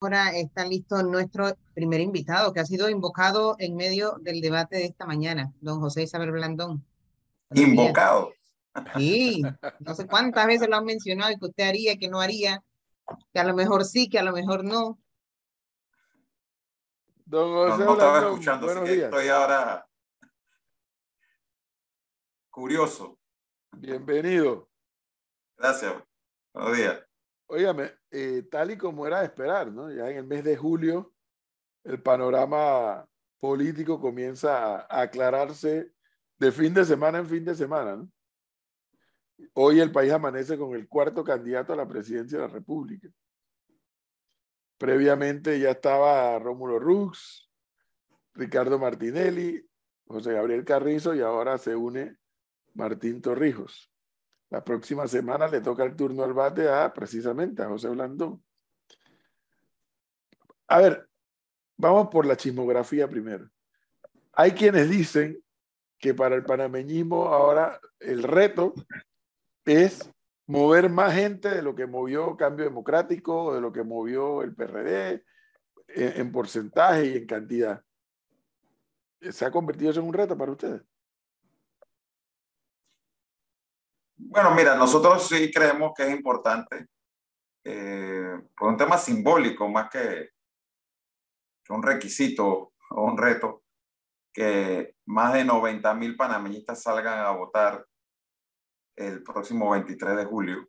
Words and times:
Ahora 0.00 0.30
está 0.30 0.64
listo 0.64 1.02
nuestro 1.02 1.56
primer 1.74 2.00
invitado, 2.00 2.52
que 2.52 2.60
ha 2.60 2.64
sido 2.64 2.88
invocado 2.88 3.56
en 3.58 3.74
medio 3.74 4.16
del 4.20 4.40
debate 4.40 4.76
de 4.76 4.84
esta 4.84 5.06
mañana, 5.06 5.52
don 5.60 5.80
José 5.80 6.04
Isabel 6.04 6.30
Blandón. 6.30 6.86
Invocado. 7.50 8.32
Sí, 8.96 9.42
no 9.80 9.94
sé 9.94 10.06
cuántas 10.06 10.46
veces 10.46 10.68
lo 10.68 10.76
han 10.76 10.84
mencionado 10.84 11.32
y 11.32 11.36
que 11.36 11.46
usted 11.46 11.68
haría, 11.68 11.96
que 11.96 12.08
no 12.08 12.20
haría, 12.20 12.62
que 13.32 13.40
a 13.40 13.44
lo 13.44 13.54
mejor 13.54 13.84
sí, 13.84 14.08
que 14.08 14.20
a 14.20 14.22
lo 14.22 14.32
mejor 14.32 14.62
no. 14.62 15.00
Don 17.24 17.52
José 17.52 17.84
no, 17.84 17.92
estaba 17.94 18.20
escuchando, 18.20 18.70
así 18.70 18.84
que 18.84 19.04
estoy 19.04 19.28
ahora 19.28 19.84
curioso. 22.50 23.18
Bienvenido. 23.72 24.68
Gracias. 25.56 25.92
Buenos 26.52 26.76
días. 26.76 27.04
Óigame, 27.48 27.97
eh, 28.10 28.42
tal 28.50 28.70
y 28.70 28.78
como 28.78 29.06
era 29.06 29.20
de 29.20 29.26
esperar, 29.26 29.70
¿no? 29.72 29.90
Ya 29.92 30.08
en 30.10 30.18
el 30.18 30.26
mes 30.26 30.44
de 30.44 30.56
julio 30.56 31.12
el 31.84 32.02
panorama 32.02 33.06
político 33.38 34.00
comienza 34.00 34.80
a 34.80 35.02
aclararse 35.02 35.92
de 36.38 36.52
fin 36.52 36.74
de 36.74 36.84
semana 36.84 37.18
en 37.18 37.26
fin 37.26 37.44
de 37.44 37.54
semana. 37.54 38.06
Hoy 39.54 39.80
el 39.80 39.92
país 39.92 40.12
amanece 40.12 40.58
con 40.58 40.74
el 40.74 40.88
cuarto 40.88 41.22
candidato 41.22 41.72
a 41.72 41.76
la 41.76 41.86
presidencia 41.86 42.38
de 42.38 42.46
la 42.46 42.52
República. 42.52 43.08
Previamente 44.76 45.58
ya 45.58 45.70
estaba 45.70 46.38
Rómulo 46.38 46.78
Rux, 46.78 47.50
Ricardo 48.34 48.78
Martinelli, 48.78 49.64
José 50.06 50.32
Gabriel 50.32 50.64
Carrizo 50.64 51.14
y 51.14 51.20
ahora 51.20 51.58
se 51.58 51.74
une 51.74 52.16
Martín 52.74 53.20
Torrijos. 53.20 53.90
La 54.50 54.64
próxima 54.64 55.06
semana 55.06 55.46
le 55.46 55.60
toca 55.60 55.84
el 55.84 55.94
turno 55.94 56.24
al 56.24 56.32
bate 56.32 56.68
a 56.68 56.92
precisamente 56.92 57.62
a 57.62 57.68
José 57.68 57.88
Blandón. 57.88 58.42
A 60.68 60.78
ver, 60.78 61.08
vamos 61.76 62.08
por 62.08 62.24
la 62.24 62.36
chismografía 62.36 63.08
primero. 63.08 63.48
Hay 64.32 64.52
quienes 64.52 64.88
dicen 64.88 65.42
que 65.98 66.14
para 66.14 66.34
el 66.34 66.44
panameñismo 66.44 67.26
ahora 67.26 67.80
el 67.98 68.22
reto 68.22 68.72
es 69.64 70.10
mover 70.46 70.88
más 70.88 71.14
gente 71.14 71.50
de 71.50 71.62
lo 71.62 71.74
que 71.74 71.86
movió 71.86 72.36
Cambio 72.36 72.64
Democrático, 72.64 73.54
de 73.54 73.60
lo 73.60 73.72
que 73.72 73.82
movió 73.82 74.42
el 74.42 74.54
PRD, 74.54 75.24
en, 75.88 76.20
en 76.20 76.32
porcentaje 76.32 77.06
y 77.06 77.16
en 77.18 77.26
cantidad. 77.26 77.82
¿Se 79.20 79.44
ha 79.44 79.50
convertido 79.50 79.90
eso 79.90 80.00
en 80.00 80.06
un 80.06 80.14
reto 80.14 80.38
para 80.38 80.52
ustedes? 80.52 80.82
Bueno, 84.20 84.52
mira, 84.52 84.74
nosotros 84.74 85.28
sí 85.28 85.50
creemos 85.52 85.92
que 85.96 86.02
es 86.02 86.10
importante, 86.10 86.88
eh, 87.64 88.36
por 88.56 88.68
un 88.68 88.76
tema 88.76 88.98
simbólico 88.98 89.68
más 89.68 89.88
que, 89.88 90.30
que, 91.64 91.72
un 91.72 91.82
requisito 91.82 92.72
o 92.90 93.02
un 93.02 93.16
reto, 93.16 93.62
que 94.32 94.96
más 95.06 95.34
de 95.34 95.44
90 95.44 95.94
mil 95.94 96.16
panameñistas 96.16 96.82
salgan 96.82 97.20
a 97.20 97.30
votar 97.30 97.86
el 98.96 99.22
próximo 99.22 99.70
23 99.70 100.16
de 100.16 100.24
julio. 100.24 100.68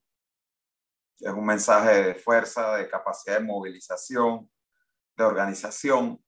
Es 1.19 1.34
un 1.34 1.45
mensaje 1.45 2.03
de 2.03 2.16
fuerza, 2.16 2.78
de 2.78 2.88
capacidad 2.88 3.39
de 3.39 3.45
movilización, 3.45 4.50
de 5.17 5.23
organización 5.23 6.23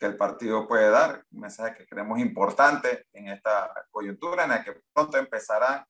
que 0.00 0.06
el 0.06 0.16
partido 0.16 0.66
puede 0.66 0.90
dar, 0.90 1.24
un 1.30 1.40
mensaje 1.40 1.76
que 1.76 1.86
creemos 1.86 2.18
importante 2.18 3.06
en 3.12 3.28
esta 3.28 3.72
coyuntura 3.90 4.42
en 4.44 4.50
la 4.50 4.64
que 4.64 4.82
pronto 4.92 5.16
empezarán 5.16 5.86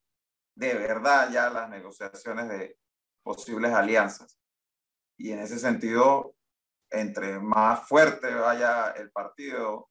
de 0.56 0.74
verdad 0.74 1.30
ya 1.30 1.50
las 1.50 1.68
negociaciones 1.68 2.48
de 2.48 2.78
posibles 3.22 3.72
alianzas. 3.72 4.38
Y 5.18 5.32
en 5.32 5.40
ese 5.40 5.58
sentido, 5.58 6.34
entre 6.90 7.38
más 7.38 7.86
fuerte 7.86 8.34
vaya 8.34 8.90
el 8.90 9.10
partido, 9.10 9.90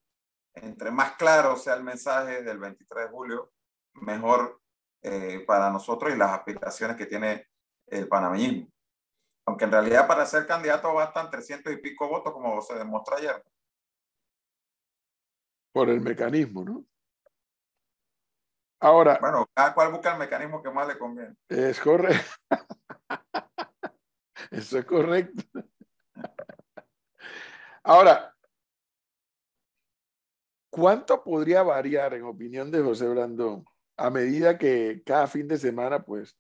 entre 0.54 0.92
más 0.92 1.14
claro 1.14 1.56
sea 1.56 1.76
el 1.76 1.84
mensaje 1.84 2.42
del 2.42 2.58
23 2.58 3.06
de 3.06 3.12
julio, 3.12 3.52
mejor 3.94 4.60
eh, 5.02 5.44
para 5.46 5.70
nosotros 5.70 6.14
y 6.14 6.18
las 6.18 6.32
aspiraciones 6.32 6.98
que 6.98 7.06
tiene 7.06 7.48
el 7.88 8.08
panameñismo. 8.08 8.68
Aunque 9.48 9.66
en 9.66 9.72
realidad 9.72 10.08
para 10.08 10.26
ser 10.26 10.48
candidato 10.48 10.92
bastan 10.94 11.30
300 11.30 11.74
y 11.74 11.78
pico 11.78 12.08
votos, 12.08 12.34
como 12.34 12.60
se 12.62 12.74
demostró 12.74 13.18
ayer. 13.18 13.44
Por 15.72 15.90
el 15.90 16.02
mecanismo, 16.02 16.64
¿no? 16.64 16.86
Ahora. 18.80 19.18
Bueno, 19.20 19.50
cada 19.54 19.74
cual 19.74 19.92
busca 19.92 20.14
el 20.14 20.20
mecanismo 20.20 20.62
que 20.62 20.72
más 20.72 20.88
le 20.88 20.98
conviene. 20.98 21.36
Es 21.48 21.80
correcto. 21.80 22.32
Eso 24.52 24.78
es 24.78 24.86
correcto. 24.86 25.44
Ahora, 27.84 28.34
¿cuánto 30.70 31.24
podría 31.24 31.64
variar, 31.64 32.14
en 32.14 32.24
opinión 32.24 32.72
de 32.72 32.82
José 32.82 33.08
Brandón, 33.08 33.66
a 33.98 34.10
medida 34.10 34.58
que 34.58 35.02
cada 35.06 35.28
fin 35.28 35.48
de 35.48 35.58
semana, 35.58 36.04
pues, 36.04 36.38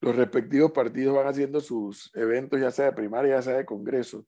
los 0.00 0.16
respectivos 0.16 0.72
partidos 0.72 1.16
van 1.16 1.28
haciendo 1.28 1.60
sus 1.60 2.10
eventos, 2.14 2.60
ya 2.60 2.70
sea 2.70 2.86
de 2.86 2.92
primaria, 2.92 3.36
ya 3.36 3.42
sea 3.42 3.56
de 3.56 3.66
congreso? 3.66 4.26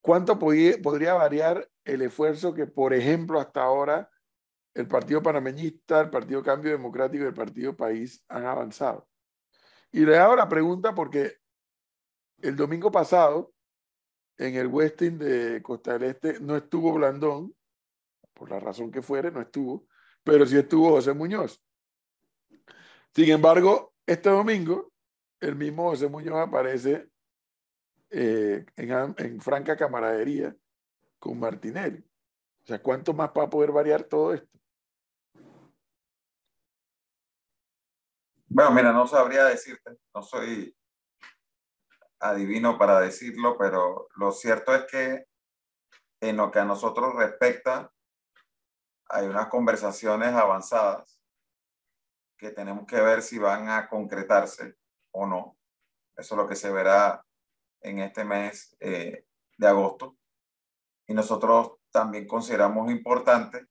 ¿Cuánto 0.00 0.38
podría 0.38 1.14
variar 1.14 1.68
el 1.84 2.02
esfuerzo 2.02 2.54
que, 2.54 2.66
por 2.66 2.94
ejemplo, 2.94 3.40
hasta 3.40 3.62
ahora 3.62 4.10
el 4.78 4.86
Partido 4.86 5.20
Panameñista, 5.20 6.02
el 6.02 6.08
Partido 6.08 6.40
Cambio 6.40 6.70
Democrático 6.70 7.24
y 7.24 7.26
el 7.26 7.34
Partido 7.34 7.76
País 7.76 8.24
han 8.28 8.46
avanzado. 8.46 9.08
Y 9.90 10.06
le 10.06 10.16
hago 10.16 10.36
la 10.36 10.48
pregunta 10.48 10.94
porque 10.94 11.38
el 12.40 12.54
domingo 12.54 12.92
pasado, 12.92 13.52
en 14.36 14.54
el 14.54 14.68
Westin 14.68 15.18
de 15.18 15.60
Costa 15.62 15.98
del 15.98 16.10
Este, 16.10 16.38
no 16.38 16.56
estuvo 16.56 16.92
Blandón, 16.92 17.52
por 18.32 18.50
la 18.50 18.60
razón 18.60 18.92
que 18.92 19.02
fuere, 19.02 19.32
no 19.32 19.40
estuvo, 19.40 19.88
pero 20.22 20.46
sí 20.46 20.56
estuvo 20.56 20.90
José 20.90 21.12
Muñoz. 21.12 21.60
Sin 23.12 23.30
embargo, 23.30 23.94
este 24.06 24.30
domingo, 24.30 24.92
el 25.40 25.56
mismo 25.56 25.90
José 25.90 26.06
Muñoz 26.06 26.38
aparece 26.38 27.08
eh, 28.10 28.64
en, 28.76 29.14
en 29.18 29.40
franca 29.40 29.76
camaradería 29.76 30.54
con 31.18 31.36
Martinelli. 31.40 31.98
O 32.62 32.66
sea, 32.68 32.80
¿cuánto 32.80 33.12
más 33.12 33.30
va 33.36 33.42
a 33.42 33.50
poder 33.50 33.72
variar 33.72 34.04
todo 34.04 34.34
esto? 34.34 34.57
Bueno, 38.58 38.72
mira, 38.72 38.92
no 38.92 39.06
sabría 39.06 39.44
decirte, 39.44 39.98
no 40.12 40.20
soy 40.20 40.76
adivino 42.18 42.76
para 42.76 42.98
decirlo, 42.98 43.56
pero 43.56 44.08
lo 44.16 44.32
cierto 44.32 44.74
es 44.74 44.84
que 44.86 45.26
en 46.20 46.38
lo 46.38 46.50
que 46.50 46.58
a 46.58 46.64
nosotros 46.64 47.14
respecta, 47.14 47.92
hay 49.10 49.28
unas 49.28 49.46
conversaciones 49.46 50.34
avanzadas 50.34 51.20
que 52.36 52.50
tenemos 52.50 52.84
que 52.84 53.00
ver 53.00 53.22
si 53.22 53.38
van 53.38 53.68
a 53.68 53.88
concretarse 53.88 54.74
o 55.12 55.24
no. 55.24 55.56
Eso 56.16 56.34
es 56.34 56.38
lo 56.38 56.48
que 56.48 56.56
se 56.56 56.72
verá 56.72 57.24
en 57.80 58.00
este 58.00 58.24
mes 58.24 58.76
eh, 58.80 59.24
de 59.56 59.68
agosto. 59.68 60.16
Y 61.06 61.14
nosotros 61.14 61.74
también 61.92 62.26
consideramos 62.26 62.90
importante 62.90 63.68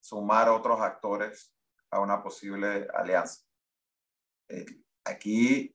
sumar 0.00 0.48
otros 0.48 0.80
actores 0.80 1.54
a 1.92 2.00
una 2.00 2.24
posible 2.24 2.88
alianza. 2.92 3.44
Eh, 4.48 4.66
aquí, 5.04 5.74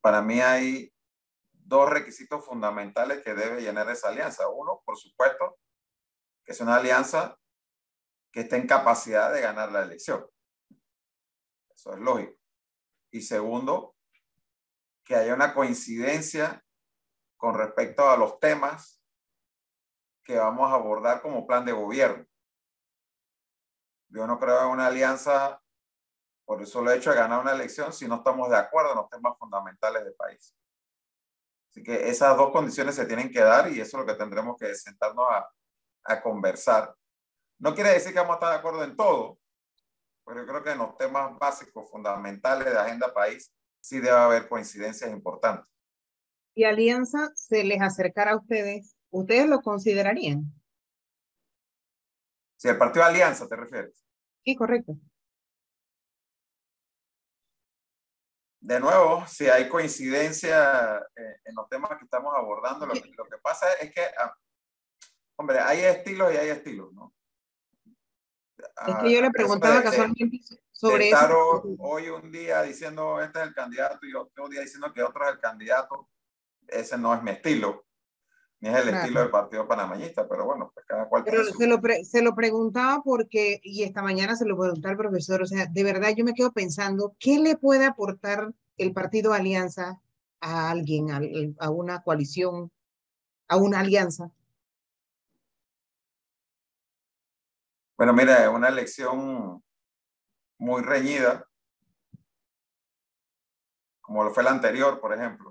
para 0.00 0.22
mí 0.22 0.40
hay 0.40 0.92
dos 1.52 1.88
requisitos 1.88 2.44
fundamentales 2.44 3.22
que 3.22 3.34
debe 3.34 3.60
llenar 3.60 3.88
esa 3.90 4.08
alianza. 4.08 4.48
Uno, 4.48 4.82
por 4.84 4.96
supuesto, 4.96 5.58
que 6.44 6.52
es 6.52 6.60
una 6.60 6.76
alianza 6.76 7.38
que 8.32 8.40
esté 8.40 8.56
en 8.56 8.66
capacidad 8.66 9.32
de 9.32 9.40
ganar 9.40 9.70
la 9.72 9.82
elección. 9.82 10.26
Eso 11.74 11.94
es 11.94 12.00
lógico. 12.00 12.34
Y 13.12 13.22
segundo, 13.22 13.96
que 15.04 15.16
haya 15.16 15.34
una 15.34 15.54
coincidencia 15.54 16.64
con 17.36 17.54
respecto 17.54 18.08
a 18.08 18.16
los 18.16 18.38
temas 18.38 19.02
que 20.22 20.36
vamos 20.36 20.70
a 20.70 20.74
abordar 20.74 21.22
como 21.22 21.46
plan 21.46 21.64
de 21.64 21.72
gobierno. 21.72 22.24
Yo 24.08 24.26
no 24.26 24.38
creo 24.38 24.64
en 24.64 24.70
una 24.70 24.88
alianza 24.88 25.62
por 26.50 26.60
eso 26.60 26.82
lo 26.82 26.90
he 26.90 26.96
hecho 26.96 27.10
de 27.10 27.16
ganar 27.16 27.42
una 27.42 27.52
elección 27.52 27.92
si 27.92 28.08
no 28.08 28.16
estamos 28.16 28.50
de 28.50 28.56
acuerdo 28.56 28.90
en 28.90 28.96
los 28.96 29.08
temas 29.08 29.38
fundamentales 29.38 30.02
del 30.02 30.14
país. 30.14 30.52
Así 31.68 31.80
que 31.80 32.08
esas 32.08 32.36
dos 32.36 32.50
condiciones 32.50 32.96
se 32.96 33.06
tienen 33.06 33.30
que 33.30 33.38
dar 33.38 33.70
y 33.70 33.80
eso 33.80 33.96
es 33.96 34.04
lo 34.04 34.04
que 34.04 34.18
tendremos 34.18 34.56
que 34.58 34.74
sentarnos 34.74 35.30
a, 35.30 35.48
a 36.02 36.20
conversar. 36.20 36.92
No 37.60 37.72
quiere 37.72 37.90
decir 37.90 38.12
que 38.12 38.18
vamos 38.18 38.32
a 38.32 38.34
estar 38.34 38.50
de 38.50 38.56
acuerdo 38.56 38.82
en 38.82 38.96
todo, 38.96 39.38
pero 40.26 40.40
yo 40.40 40.46
creo 40.48 40.64
que 40.64 40.72
en 40.72 40.78
los 40.78 40.96
temas 40.96 41.38
básicos, 41.38 41.88
fundamentales 41.88 42.72
de 42.72 42.78
agenda 42.80 43.14
país, 43.14 43.54
sí 43.80 44.00
debe 44.00 44.16
haber 44.16 44.48
coincidencias 44.48 45.08
importantes. 45.08 45.72
¿Y 46.56 46.64
Alianza 46.64 47.30
se 47.36 47.62
les 47.62 47.80
acercará 47.80 48.32
a 48.32 48.38
ustedes? 48.38 48.96
¿Ustedes 49.10 49.46
lo 49.46 49.60
considerarían? 49.60 50.52
Si 52.56 52.66
el 52.66 52.76
partido 52.76 53.04
Alianza 53.04 53.46
te 53.46 53.54
refieres. 53.54 54.04
Sí, 54.44 54.56
correcto. 54.56 54.98
De 58.60 58.78
nuevo, 58.78 59.26
si 59.26 59.48
hay 59.48 59.68
coincidencia 59.68 60.98
eh, 61.16 61.36
en 61.44 61.54
los 61.54 61.68
temas 61.68 61.96
que 61.98 62.04
estamos 62.04 62.32
abordando, 62.36 62.86
lo, 62.86 62.92
que 62.94 63.38
pasa 63.42 63.72
es 63.74 63.92
que, 63.92 64.02
ah, 64.18 64.34
hombre, 65.36 65.58
hay 65.60 65.80
estilos 65.80 66.32
y 66.32 66.36
hay 66.36 66.50
estilos, 66.50 66.92
¿no? 66.92 67.14
Es 68.86 68.96
que 68.96 69.12
yo 69.12 69.20
le 69.22 69.28
ah, 69.28 69.32
preguntaba 69.32 69.82
casualmente 69.82 70.40
sobre 70.70 71.08
estar 71.08 71.32
hoy 71.32 72.10
un 72.10 72.30
día 72.30 72.62
diciendo 72.62 73.20
este 73.20 73.40
es 73.40 73.46
el 73.46 73.54
candidato 73.54 74.06
y 74.06 74.14
otro 74.14 74.48
día 74.48 74.60
diciendo 74.60 74.92
que 74.92 75.02
otro 75.02 75.24
es 75.24 75.32
el 75.32 75.40
candidato, 75.40 76.10
ese 76.68 76.98
no 76.98 77.14
es 77.14 77.22
mi 77.22 77.30
estilo 77.30 77.86
ni 78.60 78.68
es 78.68 78.76
el 78.76 78.88
estilo 78.90 79.20
del 79.20 79.30
partido 79.30 79.66
panameñista, 79.66 80.28
pero 80.28 80.44
bueno, 80.44 80.70
pues 80.74 80.84
cada 80.86 81.08
cual. 81.08 81.24
Pero 81.24 81.44
se 81.44 81.66
lo, 81.66 81.80
se 82.04 82.22
lo 82.22 82.34
preguntaba 82.34 83.02
porque, 83.02 83.58
y 83.62 83.84
esta 83.84 84.02
mañana 84.02 84.36
se 84.36 84.44
lo 84.44 84.56
preguntó 84.58 84.88
al 84.88 84.98
profesor, 84.98 85.42
o 85.42 85.46
sea, 85.46 85.66
de 85.66 85.84
verdad 85.84 86.10
yo 86.14 86.24
me 86.24 86.34
quedo 86.34 86.52
pensando, 86.52 87.16
¿qué 87.18 87.38
le 87.38 87.56
puede 87.56 87.86
aportar 87.86 88.52
el 88.76 88.92
partido 88.92 89.32
Alianza 89.32 90.00
a 90.40 90.70
alguien, 90.70 91.10
a, 91.10 91.20
a 91.58 91.70
una 91.70 92.02
coalición, 92.02 92.70
a 93.48 93.56
una 93.56 93.80
alianza? 93.80 94.30
Bueno, 97.96 98.12
mira, 98.12 98.44
es 98.44 98.48
una 98.48 98.68
elección 98.68 99.62
muy 100.58 100.82
reñida, 100.82 101.46
como 104.02 104.24
lo 104.24 104.30
fue 104.32 104.42
la 104.42 104.50
anterior, 104.50 105.00
por 105.00 105.14
ejemplo 105.14 105.49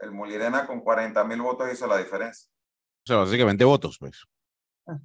el 0.00 0.10
Mulirena 0.12 0.66
con 0.66 0.80
40 0.80 1.24
mil 1.24 1.42
votos 1.42 1.72
hizo 1.72 1.86
la 1.86 1.98
diferencia. 1.98 2.48
O 3.04 3.06
sea, 3.06 3.16
básicamente 3.16 3.64
votos, 3.64 3.96
pues. 3.98 4.24
Ah. 4.86 4.98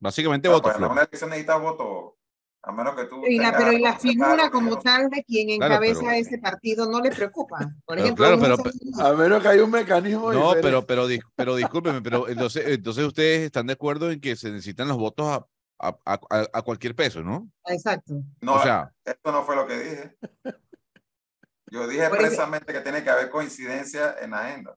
Básicamente 0.00 0.48
no, 0.48 0.54
votos. 0.54 0.72
Pues, 0.72 0.84
en 0.84 0.90
una 0.90 1.02
elección 1.02 1.30
necesita 1.30 1.56
votos, 1.56 2.14
a 2.62 2.72
menos 2.72 2.96
que 2.96 3.04
tú. 3.04 3.24
Y 3.26 3.38
la, 3.38 3.56
pero 3.56 3.72
la 3.78 3.98
figura 3.98 4.50
como 4.50 4.78
tal 4.78 5.08
de 5.10 5.22
quien 5.24 5.50
encabeza 5.50 6.16
ese 6.16 6.38
partido 6.38 6.90
no 6.90 7.00
le 7.00 7.10
preocupa. 7.10 7.72
Por 7.84 7.98
ejemplo, 7.98 8.24
claro, 8.24 8.40
pero, 8.40 9.06
a 9.06 9.12
menos 9.14 9.42
que 9.42 9.48
haya 9.48 9.64
un 9.64 9.70
mecanismo. 9.70 10.32
No, 10.32 10.54
pero, 10.60 10.86
pero, 10.86 11.06
pero 11.36 11.56
discúlpeme, 11.56 12.02
pero 12.02 12.28
entonces, 12.28 12.64
entonces 12.66 13.04
ustedes 13.04 13.42
están 13.42 13.66
de 13.66 13.74
acuerdo 13.74 14.10
en 14.10 14.20
que 14.20 14.36
se 14.36 14.50
necesitan 14.50 14.88
los 14.88 14.98
votos 14.98 15.26
a, 15.26 15.46
a, 15.78 16.20
a, 16.52 16.62
cualquier 16.62 16.94
peso, 16.94 17.22
¿no? 17.22 17.48
Exacto. 17.66 18.14
No, 18.40 18.54
o 18.54 18.62
sea, 18.62 18.92
esto 19.04 19.32
no 19.32 19.42
fue 19.44 19.56
lo 19.56 19.66
que 19.66 19.78
dije. 19.78 20.16
Yo 21.72 21.88
dije 21.88 22.04
expresamente 22.04 22.70
que 22.70 22.80
tiene 22.82 23.02
que 23.02 23.08
haber 23.08 23.30
coincidencia 23.30 24.14
en 24.20 24.32
la 24.32 24.40
agenda. 24.40 24.76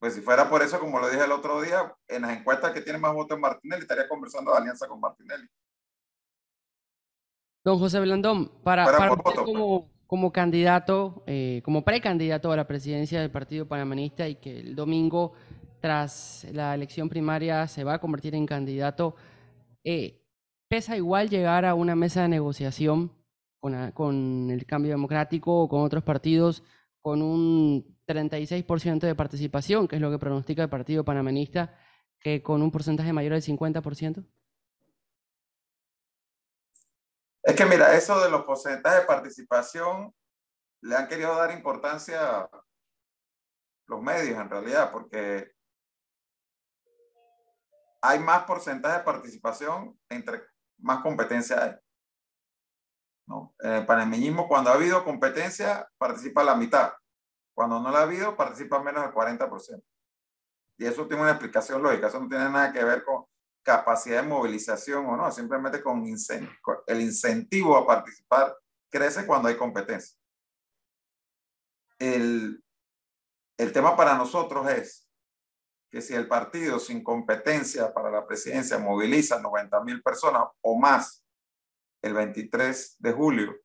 Pues 0.00 0.14
si 0.14 0.20
fuera 0.20 0.50
por 0.50 0.62
eso, 0.62 0.80
como 0.80 0.98
lo 0.98 1.08
dije 1.08 1.24
el 1.24 1.30
otro 1.30 1.62
día, 1.62 1.94
en 2.08 2.22
las 2.22 2.36
encuestas 2.36 2.72
que 2.72 2.80
tiene 2.80 2.98
más 2.98 3.14
votos 3.14 3.36
en 3.36 3.42
Martinelli, 3.42 3.82
estaría 3.82 4.08
conversando 4.08 4.50
de 4.50 4.58
alianza 4.58 4.88
con 4.88 4.98
Martinelli. 4.98 5.46
Don 7.64 7.78
José 7.78 8.00
Blandón, 8.00 8.48
para, 8.64 8.84
para 8.84 9.16
como, 9.16 9.92
como, 10.08 10.32
candidato, 10.32 11.22
eh, 11.28 11.62
como 11.64 11.84
precandidato 11.84 12.50
a 12.50 12.56
la 12.56 12.66
presidencia 12.66 13.20
del 13.20 13.30
Partido 13.30 13.68
Panamanista 13.68 14.26
y 14.26 14.36
que 14.36 14.58
el 14.58 14.74
domingo, 14.74 15.34
tras 15.80 16.48
la 16.50 16.74
elección 16.74 17.08
primaria, 17.08 17.68
se 17.68 17.84
va 17.84 17.94
a 17.94 18.00
convertir 18.00 18.34
en 18.34 18.44
candidato, 18.44 19.14
eh, 19.84 20.20
¿pesa 20.68 20.96
igual 20.96 21.30
llegar 21.30 21.64
a 21.64 21.76
una 21.76 21.94
mesa 21.94 22.22
de 22.22 22.28
negociación 22.28 23.15
con, 23.60 24.50
el 24.50 24.66
cambio 24.66 24.92
democrático 24.92 25.62
o 25.62 25.68
con 25.68 25.82
otros 25.82 26.02
partidos 26.02 26.62
con 27.00 27.22
un 27.22 27.98
36% 28.06 29.00
de 29.00 29.14
participación, 29.14 29.86
que 29.86 29.96
es 29.96 30.02
lo 30.02 30.10
que 30.10 30.18
pronostica 30.18 30.62
el 30.62 30.68
Partido 30.68 31.04
Panamanista, 31.04 31.78
que 32.18 32.42
con 32.42 32.62
un 32.62 32.72
porcentaje 32.72 33.12
mayor 33.12 33.32
del 33.32 33.42
50%? 33.42 34.26
Es 37.44 37.54
que 37.54 37.64
mira, 37.64 37.94
eso 37.96 38.20
de 38.20 38.28
los 38.28 38.42
porcentajes 38.42 39.02
de 39.02 39.06
participación 39.06 40.12
le 40.82 40.96
han 40.96 41.06
querido 41.06 41.36
dar 41.36 41.52
importancia 41.52 42.48
los 43.86 44.02
medios 44.02 44.40
en 44.40 44.50
realidad, 44.50 44.90
porque 44.90 45.52
hay 48.02 48.18
más 48.18 48.44
porcentaje 48.44 48.98
de 48.98 49.04
participación 49.04 49.98
entre 50.08 50.42
más 50.78 51.02
competencia 51.02 51.62
hay. 51.62 51.85
¿No? 53.26 53.54
En 53.58 53.72
el 53.72 53.86
panameñismo, 53.86 54.48
cuando 54.48 54.70
ha 54.70 54.74
habido 54.74 55.04
competencia, 55.04 55.88
participa 55.98 56.44
la 56.44 56.54
mitad. 56.54 56.92
Cuando 57.54 57.80
no 57.80 57.90
la 57.90 58.00
ha 58.00 58.02
habido, 58.02 58.36
participa 58.36 58.82
menos 58.82 59.02
del 59.02 59.12
40%. 59.12 59.82
Y 60.78 60.86
eso 60.86 61.06
tiene 61.06 61.22
una 61.22 61.32
explicación 61.32 61.82
lógica. 61.82 62.08
Eso 62.08 62.20
no 62.20 62.28
tiene 62.28 62.44
nada 62.50 62.72
que 62.72 62.84
ver 62.84 63.02
con 63.04 63.24
capacidad 63.62 64.22
de 64.22 64.28
movilización 64.28 65.06
o 65.06 65.16
no, 65.16 65.32
simplemente 65.32 65.82
con, 65.82 66.04
el 66.06 67.00
incentivo 67.00 67.76
a 67.76 67.86
participar 67.86 68.56
crece 68.88 69.26
cuando 69.26 69.48
hay 69.48 69.56
competencia. 69.56 70.16
El, 71.98 72.62
el 73.58 73.72
tema 73.72 73.96
para 73.96 74.14
nosotros 74.14 74.68
es 74.68 75.08
que 75.90 76.00
si 76.00 76.14
el 76.14 76.28
partido 76.28 76.78
sin 76.78 77.02
competencia 77.02 77.92
para 77.92 78.10
la 78.10 78.26
presidencia 78.26 78.78
moviliza 78.78 79.40
90 79.40 79.82
mil 79.82 80.02
personas 80.02 80.44
o 80.60 80.78
más 80.78 81.25
el 82.06 82.14
23 82.14 82.96
de 82.98 83.12
julio, 83.12 83.56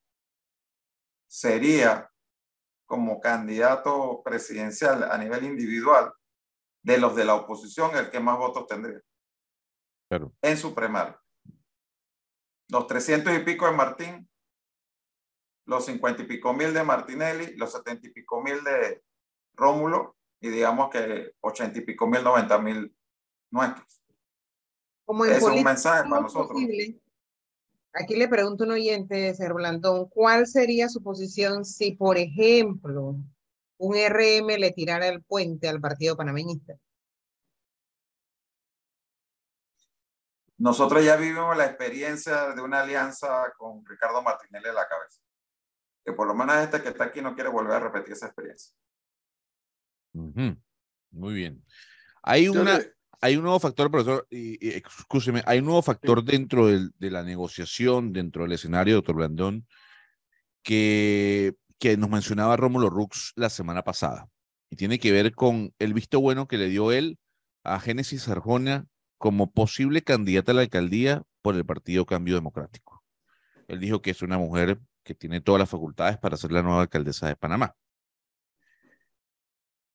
sería 1.28 2.12
como 2.86 3.22
candidato 3.22 4.22
presidencial 4.24 5.04
a 5.04 5.18
nivel 5.18 5.46
individual 5.46 6.14
de 6.84 6.98
los 6.98 7.16
de 7.16 7.26
la 7.26 7.36
oposición 7.36 7.96
el 7.96 8.10
que 8.10 8.20
más 8.20 8.38
votos 8.38 8.68
tendría 8.68 9.02
en 10.42 10.58
su 10.58 10.76
primaria. 10.76 11.18
Los 12.68 12.88
300 12.88 13.34
y 13.34 13.40
pico 13.40 13.66
de 13.66 13.72
Martín, 13.72 14.30
los 15.66 15.86
50 15.86 16.24
y 16.24 16.26
pico 16.26 16.54
mil 16.54 16.74
de 16.74 16.84
Martinelli, 16.84 17.56
los 17.56 17.72
70 17.72 18.08
y 18.08 18.12
pico 18.12 18.42
mil 18.42 18.64
de 18.64 19.02
Rómulo 19.56 20.18
y 20.42 20.50
digamos 20.50 20.90
que 20.90 21.34
80 21.40 21.80
y 21.80 21.82
pico 21.82 22.08
mil, 22.08 22.24
90 22.24 22.58
mil 22.60 22.96
nuestros. 23.52 24.02
Como 25.06 25.26
es 25.26 25.44
un 25.44 25.64
mensaje 25.64 26.10
para 26.10 26.22
nosotros. 26.22 26.60
Aquí 27.94 28.16
le 28.16 28.30
pregunto 28.30 28.64
a 28.64 28.68
un 28.68 28.74
oyente, 28.74 29.34
Ser 29.36 29.54
Blandón, 29.54 30.08
¿cuál 30.10 30.48
sería 30.48 30.88
su 30.88 31.04
posición 31.04 31.66
si, 31.66 31.92
por 31.92 32.18
ejemplo, 32.18 33.18
un 33.78 33.96
RM 33.96 34.58
le 34.58 34.72
tirara 34.72 35.08
el 35.08 35.24
puente 35.24 35.68
al 35.68 35.82
partido 35.82 36.16
panameñista? 36.16 36.76
Nosotros 40.58 41.04
ya 41.04 41.18
vivimos 41.18 41.58
la 41.58 41.66
experiencia 41.66 42.54
de 42.54 42.62
una 42.62 42.82
alianza 42.82 43.52
con 43.58 43.84
Ricardo 43.84 44.22
Martinelli 44.22 44.70
en 44.70 44.76
la 44.76 44.88
cabeza. 44.88 45.20
Que 46.06 46.14
por 46.14 46.28
lo 46.28 46.36
menos 46.36 46.56
este 46.58 46.82
que 46.82 46.90
está 46.90 47.06
aquí 47.06 47.20
no 47.20 47.34
quiere 47.34 47.50
volver 47.50 47.74
a 47.74 47.80
repetir 47.80 48.14
esa 48.14 48.28
experiencia. 48.28 48.74
Muy 50.14 51.34
bien. 51.34 51.66
Hay 52.22 52.48
una, 52.48 52.80
hay 53.22 53.38
un 53.38 53.44
nuevo 53.44 53.60
factor, 53.60 53.92
profesor, 53.92 54.28
y, 54.32 54.70
escúcheme, 54.70 55.44
hay 55.46 55.60
un 55.60 55.66
nuevo 55.66 55.84
factor 55.84 56.24
dentro 56.24 56.68
de 56.68 57.12
la 57.12 57.24
negociación, 57.24 58.12
dentro 58.12 58.44
del 58.44 58.54
escenario, 58.54 58.96
doctor 58.96 59.16
Blandón, 59.16 59.68
que, 60.64 61.54
que 61.78 61.98
nos 61.98 62.10
mencionaba 62.10 62.58
Rómulo 62.58 62.90
Rux 62.90 63.34
la 63.36 63.52
semana 63.52 63.84
pasada. 63.84 64.28
Y 64.72 64.76
tiene 64.76 64.98
que 64.98 65.12
ver 65.12 65.36
con 65.36 65.74
el 65.78 65.94
visto 65.94 66.20
bueno 66.20 66.48
que 66.48 66.58
le 66.58 66.70
dio 66.70 66.92
él 66.92 67.20
a 67.64 67.80
Génesis 67.80 68.28
Arjona 68.28 68.88
como 69.20 69.52
posible 69.52 70.02
candidata 70.02 70.52
a 70.52 70.56
la 70.56 70.62
alcaldía 70.62 71.22
por 71.44 71.56
el 71.56 71.66
Partido 71.66 72.08
Cambio 72.08 72.34
Democrático. 72.34 73.04
Él 73.68 73.80
dijo 73.80 74.02
que 74.02 74.12
es 74.12 74.24
una 74.24 74.40
mujer 74.40 74.80
que 75.04 75.14
tiene 75.14 75.42
todas 75.42 75.60
las 75.60 75.70
facultades 75.70 76.18
para 76.18 76.38
ser 76.38 76.52
la 76.52 76.64
nueva 76.64 76.82
alcaldesa 76.82 77.28
de 77.28 77.36
Panamá. 77.36 77.76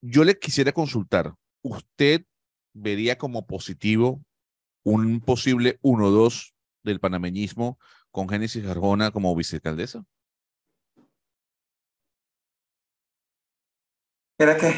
Yo 0.00 0.23
le 0.23 0.38
quisiera 0.38 0.71
consultar, 0.71 1.35
¿usted 1.62 2.25
vería 2.76 3.16
como 3.16 3.47
positivo 3.47 4.23
un 4.85 5.21
posible 5.21 5.78
1-2 5.83 6.54
del 6.83 7.00
panameñismo 7.00 7.78
con 8.11 8.28
Génesis 8.28 8.66
Arjona 8.66 9.11
como 9.11 9.35
vicealcaldesa? 9.35 10.04
Mira 14.38 14.56
que 14.59 14.75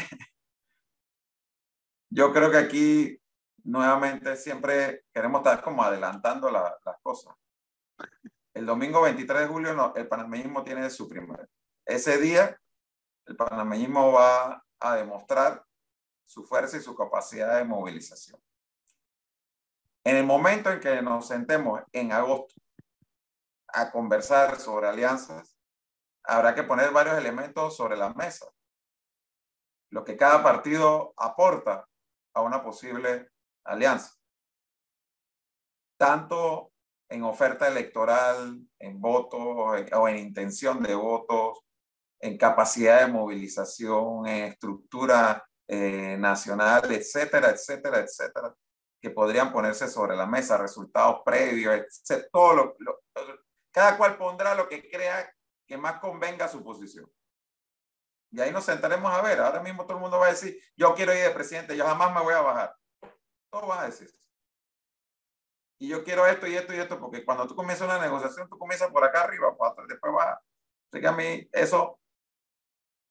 yo 2.09 2.33
creo 2.33 2.49
que 2.49 2.57
aquí 2.57 3.21
nuevamente 3.63 4.35
siempre 4.37 5.03
queremos 5.13 5.39
estar 5.39 5.61
como 5.61 5.83
adelantando 5.83 6.49
las 6.49 6.73
cosas. 7.03 7.35
El 8.53 8.65
domingo 8.65 9.01
23 9.01 9.41
de 9.41 9.47
julio 9.47 9.93
el 9.95 10.07
panameñismo 10.07 10.63
tiene 10.63 10.89
su 10.89 11.07
primer. 11.07 11.47
Ese 11.85 12.17
día 12.17 12.57
el 13.25 13.35
panameñismo 13.35 14.13
va 14.13 14.63
a 14.79 14.95
demostrar 14.95 15.63
su 16.29 16.45
fuerza 16.45 16.77
y 16.77 16.81
su 16.81 16.95
capacidad 16.95 17.57
de 17.57 17.65
movilización. 17.65 18.39
En 20.03 20.15
el 20.15 20.25
momento 20.27 20.71
en 20.71 20.79
que 20.79 21.01
nos 21.01 21.27
sentemos 21.27 21.81
en 21.91 22.11
agosto 22.11 22.53
a 23.69 23.91
conversar 23.91 24.59
sobre 24.59 24.87
alianzas, 24.87 25.57
habrá 26.23 26.53
que 26.53 26.61
poner 26.61 26.91
varios 26.91 27.17
elementos 27.17 27.75
sobre 27.75 27.97
la 27.97 28.13
mesa. 28.13 28.45
Lo 29.89 30.03
que 30.03 30.15
cada 30.15 30.43
partido 30.43 31.15
aporta 31.17 31.87
a 32.35 32.41
una 32.41 32.63
posible 32.63 33.31
alianza. 33.63 34.13
Tanto 35.97 36.73
en 37.09 37.23
oferta 37.23 37.67
electoral, 37.67 38.69
en 38.77 39.01
votos 39.01 39.41
o 39.41 40.07
en 40.07 40.17
intención 40.17 40.83
de 40.83 40.93
votos, 40.93 41.65
en 42.19 42.37
capacidad 42.37 43.01
de 43.01 43.11
movilización, 43.11 44.27
en 44.27 44.43
estructura 44.45 45.48
eh, 45.71 46.17
nacional, 46.17 46.91
etcétera, 46.91 47.51
etcétera, 47.51 47.99
etcétera, 47.99 48.55
que 48.99 49.11
podrían 49.11 49.53
ponerse 49.53 49.87
sobre 49.87 50.15
la 50.15 50.25
mesa, 50.25 50.57
resultados 50.57 51.21
previos, 51.23 51.75
etcétera, 51.75 52.27
todo 52.33 52.75
lo, 52.79 53.01
cada 53.71 53.95
cual 53.95 54.17
pondrá 54.17 54.55
lo 54.55 54.67
que 54.67 54.89
crea 54.89 55.31
que 55.67 55.77
más 55.77 55.99
convenga 55.99 56.45
a 56.45 56.49
su 56.49 56.63
posición. 56.63 57.07
Y 58.31 58.41
ahí 58.41 58.51
nos 58.51 58.65
sentaremos 58.65 59.11
a 59.13 59.21
ver. 59.21 59.39
Ahora 59.39 59.61
mismo 59.61 59.83
todo 59.83 59.97
el 59.97 60.01
mundo 60.01 60.17
va 60.17 60.25
a 60.27 60.31
decir, 60.31 60.59
yo 60.75 60.95
quiero 60.95 61.13
ir 61.13 61.21
de 61.21 61.29
presidente, 61.29 61.77
yo 61.77 61.85
jamás 61.85 62.13
me 62.15 62.21
voy 62.21 62.33
a 62.33 62.41
bajar. 62.41 62.75
Todo 63.51 63.67
va 63.67 63.81
a 63.83 63.85
decir. 63.85 64.09
Y 65.77 65.87
yo 65.87 66.03
quiero 66.03 66.25
esto 66.25 66.47
y 66.47 66.55
esto 66.55 66.73
y 66.73 66.77
esto, 66.77 66.99
porque 66.99 67.23
cuando 67.23 67.47
tú 67.47 67.55
comienzas 67.55 67.87
una 67.87 67.99
negociación, 67.99 68.49
tú 68.49 68.57
comienzas 68.57 68.89
por 68.89 69.03
acá 69.03 69.21
arriba, 69.21 69.55
después 69.87 70.13
va. 70.13 70.41
Así 70.91 70.99
que 70.99 71.07
a 71.07 71.11
mí 71.11 71.47
eso 71.51 71.98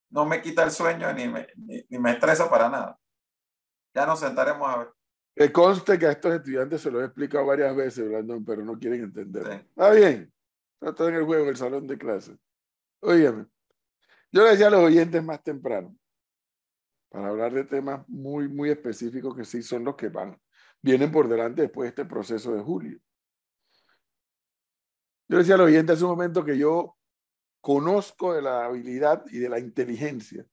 no 0.09 0.25
me 0.25 0.41
quita 0.41 0.63
el 0.63 0.71
sueño 0.71 1.11
ni 1.13 1.27
me, 1.27 1.47
ni, 1.55 1.99
me 1.99 2.11
estresa 2.11 2.49
para 2.49 2.69
nada. 2.69 2.99
Ya 3.93 4.05
nos 4.05 4.19
sentaremos 4.19 4.67
a 4.67 4.77
ver. 4.77 4.89
Que 5.35 5.51
conste 5.51 5.97
que 5.97 6.05
a 6.05 6.11
estos 6.11 6.33
estudiantes 6.33 6.81
se 6.81 6.91
lo 6.91 7.01
he 7.01 7.05
explicado 7.05 7.45
varias 7.45 7.75
veces, 7.75 8.07
Brandon, 8.07 8.43
pero 8.43 8.63
no 8.63 8.77
quieren 8.77 9.03
entender. 9.03 9.47
Está 9.69 9.91
bien. 9.91 10.33
Está 10.81 11.07
en 11.07 11.15
el 11.15 11.25
juego, 11.25 11.43
en 11.43 11.49
el 11.49 11.57
salón 11.57 11.87
de 11.87 11.97
clase. 11.97 12.37
Óigame. 13.01 13.45
Yo 14.31 14.43
le 14.43 14.51
decía 14.51 14.67
a 14.67 14.71
los 14.71 14.81
oyentes 14.81 15.23
más 15.23 15.41
temprano, 15.43 15.95
para 17.09 17.29
hablar 17.29 17.53
de 17.53 17.63
temas 17.63 18.07
muy, 18.07 18.47
muy 18.47 18.69
específicos 18.69 19.35
que 19.35 19.43
sí 19.43 19.63
son 19.63 19.83
los 19.83 19.95
que 19.95 20.09
van, 20.09 20.39
vienen 20.81 21.11
por 21.11 21.27
delante 21.27 21.63
después 21.63 21.85
de 21.85 21.89
este 21.89 22.05
proceso 22.05 22.53
de 22.53 22.61
julio. 22.61 22.99
Yo 25.27 25.37
le 25.37 25.39
decía 25.39 25.55
a 25.55 25.57
los 25.57 25.67
oyentes 25.67 25.95
hace 25.95 26.03
un 26.03 26.11
momento 26.11 26.45
que 26.45 26.57
yo 26.57 26.98
conozco 27.69 28.33
de 28.33 28.41
la 28.41 28.65
habilidad 28.65 29.23
y 29.29 29.37
de 29.37 29.47
la 29.47 29.59
inteligencia 29.59 30.43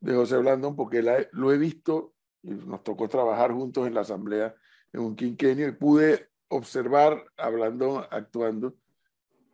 de 0.00 0.14
José 0.14 0.36
Blandón 0.36 0.76
porque 0.76 1.02
lo 1.32 1.50
he 1.50 1.56
visto 1.56 2.14
y 2.42 2.50
nos 2.50 2.84
tocó 2.84 3.08
trabajar 3.08 3.52
juntos 3.52 3.86
en 3.86 3.94
la 3.94 4.02
asamblea 4.02 4.54
en 4.92 5.00
un 5.00 5.16
quinquenio 5.16 5.66
y 5.66 5.72
pude 5.72 6.28
observar 6.48 7.24
a 7.38 7.48
Blandón 7.48 8.04
actuando 8.10 8.76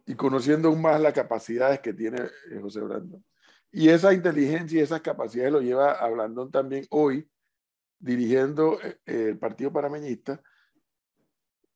y 0.07 0.17
conociendo 0.17 0.71
aún 0.71 0.83
más 0.83 1.01
las 1.01 1.13
capacidades 1.13 1.79
que 1.79 1.93
tiene 1.93 2.21
eh, 2.51 2.59
José 2.61 2.81
Blandón. 2.81 3.25
Y 3.71 3.89
esa 3.89 4.13
inteligencia 4.13 4.81
y 4.81 4.83
esas 4.83 5.03
capacidades 5.03 5.53
lo 5.53 5.61
lleva 5.61 5.93
a 5.93 6.09
Blandón 6.09 6.51
también 6.51 6.85
hoy 6.91 7.31
dirigiendo 8.01 8.81
eh, 8.83 8.99
el 9.07 9.39
Partido 9.39 9.73
Panameñista, 9.73 10.43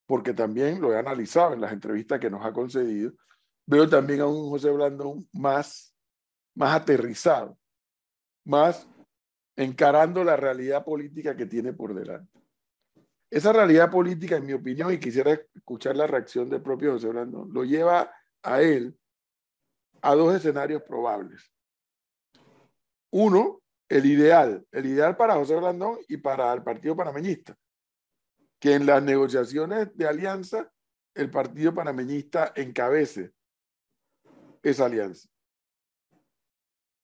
porque 0.04 0.34
también 0.34 0.80
lo 0.80 0.92
he 0.92 0.98
analizado 0.98 1.54
en 1.54 1.60
las 1.60 1.72
entrevistas 1.72 2.18
que 2.18 2.28
nos 2.28 2.44
ha 2.44 2.52
concedido, 2.52 3.12
veo 3.66 3.88
también 3.88 4.20
a 4.20 4.26
un 4.26 4.48
José 4.48 4.70
Blandón 4.70 5.28
más, 5.32 5.94
más 6.54 6.80
aterrizado, 6.80 7.58
más 8.44 8.88
encarando 9.56 10.22
la 10.22 10.36
realidad 10.36 10.84
política 10.84 11.36
que 11.36 11.46
tiene 11.46 11.72
por 11.72 11.94
delante. 11.94 12.32
Esa 13.28 13.52
realidad 13.52 13.90
política, 13.90 14.36
en 14.36 14.46
mi 14.46 14.52
opinión, 14.52 14.92
y 14.92 15.00
quisiera 15.00 15.32
escuchar 15.32 15.96
la 15.96 16.06
reacción 16.06 16.48
del 16.48 16.62
propio 16.62 16.92
José 16.92 17.08
Blandón, 17.08 17.52
lo 17.52 17.64
lleva 17.64 18.12
a 18.42 18.62
él 18.62 18.96
a 20.00 20.14
dos 20.14 20.34
escenarios 20.34 20.82
probables. 20.82 21.52
Uno, 23.10 23.62
el 23.88 24.06
ideal, 24.06 24.64
el 24.70 24.86
ideal 24.86 25.16
para 25.16 25.34
José 25.34 25.56
Blandón 25.56 25.98
y 26.06 26.18
para 26.18 26.52
el 26.52 26.62
Partido 26.62 26.94
Panameñista, 26.94 27.56
que 28.60 28.74
en 28.74 28.86
las 28.86 29.02
negociaciones 29.02 29.96
de 29.96 30.06
alianza 30.06 30.70
el 31.14 31.30
Partido 31.30 31.74
Panameñista 31.74 32.52
encabece 32.54 33.32
esa 34.70 34.86
alianza. 34.86 35.28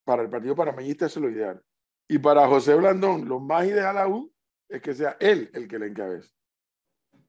Para 0.05 0.23
el 0.23 0.31
Partido 0.31 0.57
Panameñista 0.57 1.07
eso 1.07 1.21
es 1.21 1.25
lo 1.25 1.31
ideal. 1.31 1.63
Y 2.09 2.19
para 2.19 2.47
José 2.49 2.75
Blandón, 2.75 3.29
lo 3.29 3.41
más 3.41 3.67
ideal 3.67 3.97
aún 3.99 4.33
es 4.69 4.83
que 4.83 4.95
sea 4.95 5.17
él 5.21 5.51
el 5.55 5.69
que 5.69 5.79
le 5.79 5.87
encabece. 5.87 6.31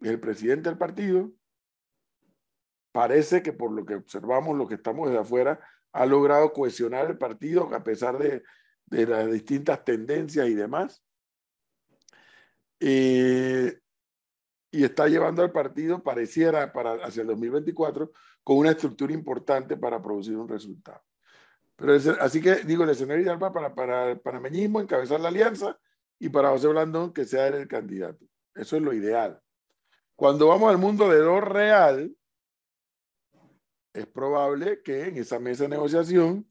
El 0.02 0.20
presidente 0.20 0.70
del 0.70 0.78
partido 0.78 1.32
parece 2.92 3.42
que 3.42 3.54
por 3.54 3.72
lo 3.72 3.86
que 3.86 3.96
observamos, 3.96 4.58
lo 4.58 4.68
que 4.68 4.76
estamos 4.76 5.08
desde 5.08 5.22
afuera, 5.22 5.60
ha 5.92 6.06
logrado 6.06 6.52
cohesionar 6.52 7.10
el 7.10 7.18
partido 7.18 7.74
a 7.74 7.84
pesar 7.84 8.18
de, 8.18 8.44
de 8.86 9.06
las 9.06 9.32
distintas 9.32 9.84
tendencias 9.86 10.48
y 10.48 10.54
demás. 10.54 11.04
Eh, 12.80 13.80
y 14.72 14.84
está 14.84 15.08
llevando 15.08 15.44
al 15.44 15.52
partido, 15.52 16.02
pareciera, 16.02 16.74
para, 16.74 16.94
hacia 17.06 17.22
el 17.22 17.28
2024, 17.28 18.12
con 18.44 18.58
una 18.58 18.72
estructura 18.72 19.14
importante 19.14 19.78
para 19.78 20.02
producir 20.02 20.36
un 20.38 20.48
resultado. 20.48 21.02
Pero 21.76 21.94
así 22.20 22.42
que 22.42 22.56
digo, 22.58 22.84
el 22.84 22.90
escenario 22.92 23.24
ideal 23.24 23.40
para, 23.40 23.74
para 23.74 24.12
el 24.12 24.20
panameñismo, 24.20 24.80
encabezar 24.80 25.20
la 25.20 25.30
alianza, 25.30 25.78
y 26.20 26.30
para 26.30 26.50
José 26.50 26.68
Blandón, 26.68 27.12
que 27.12 27.26
sea 27.26 27.48
él 27.48 27.56
el 27.56 27.68
candidato. 27.68 28.26
Eso 28.56 28.78
es 28.78 28.82
lo 28.82 28.94
ideal. 28.94 29.42
Cuando 30.16 30.48
vamos 30.48 30.70
al 30.70 30.78
mundo 30.78 31.10
de 31.10 31.20
lo 31.20 31.42
real, 31.42 32.16
es 33.94 34.08
probable 34.08 34.82
que 34.82 35.08
en 35.08 35.18
esa 35.18 35.40
mesa 35.40 35.64
de 35.64 35.70
negociación 35.70 36.48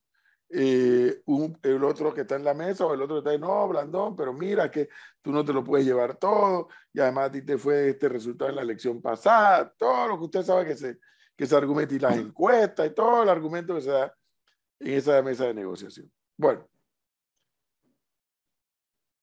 eh, 0.50 1.22
un, 1.25 1.58
el 1.62 1.82
otro 1.82 2.12
que 2.12 2.20
está 2.20 2.37
en 2.37 2.44
la 2.44 2.52
mesa 2.52 2.84
o 2.84 2.92
el 2.92 3.00
otro 3.00 3.18
está, 3.18 3.37
no, 3.38 3.66
Blandón, 3.68 4.14
pero 4.14 4.34
mira 4.34 4.70
que 4.70 4.90
tú 5.22 5.32
no 5.32 5.42
te 5.42 5.52
lo 5.52 5.64
puedes 5.64 5.87
llevar 5.87 6.16
todo 6.16 6.68
y 6.92 7.00
además 7.00 7.28
a 7.28 7.32
ti 7.32 7.42
te 7.42 7.56
fue 7.56 7.88
este 7.88 8.11
resultado 8.11 8.50
en 8.50 8.56
la 8.56 8.62
elección 8.62 9.00
pasada, 9.00 9.72
todo 9.78 10.08
lo 10.08 10.18
que 10.18 10.25
usted 10.25 10.42
sabe 10.42 10.66
que 10.66 10.76
se, 10.76 10.99
que 11.36 11.46
se 11.46 11.56
argumenta 11.56 11.94
y 11.94 11.98
las 11.98 12.16
encuestas 12.16 12.86
y 12.86 12.94
todo 12.94 13.22
el 13.22 13.28
argumento 13.28 13.74
que 13.74 13.80
se 13.80 13.90
da 13.90 14.14
en 14.80 14.92
esa 14.92 15.22
mesa 15.22 15.46
de 15.46 15.54
negociación. 15.54 16.10
Bueno, 16.36 16.68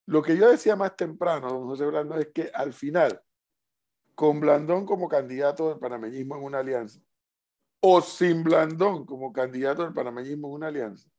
lo 0.06 0.22
que 0.22 0.36
yo 0.36 0.50
decía 0.50 0.76
más 0.76 0.96
temprano, 0.96 1.50
don 1.50 1.66
José 1.68 1.86
Blandón, 1.86 2.20
es 2.20 2.30
que 2.34 2.50
al 2.54 2.74
final, 2.74 3.22
con 4.16 4.40
Blandón 4.40 4.86
como 4.86 5.08
candidato 5.08 5.70
del 5.70 5.80
panameñismo 5.80 6.36
en 6.36 6.44
una 6.44 6.60
alianza, 6.60 7.00
o 7.82 8.02
sin 8.02 8.44
Blandón 8.44 9.06
como 9.06 9.32
candidato 9.32 9.84
del 9.84 9.94
panameñismo 9.94 10.48
en 10.48 10.54
una 10.54 10.68
alianza, 10.68 11.10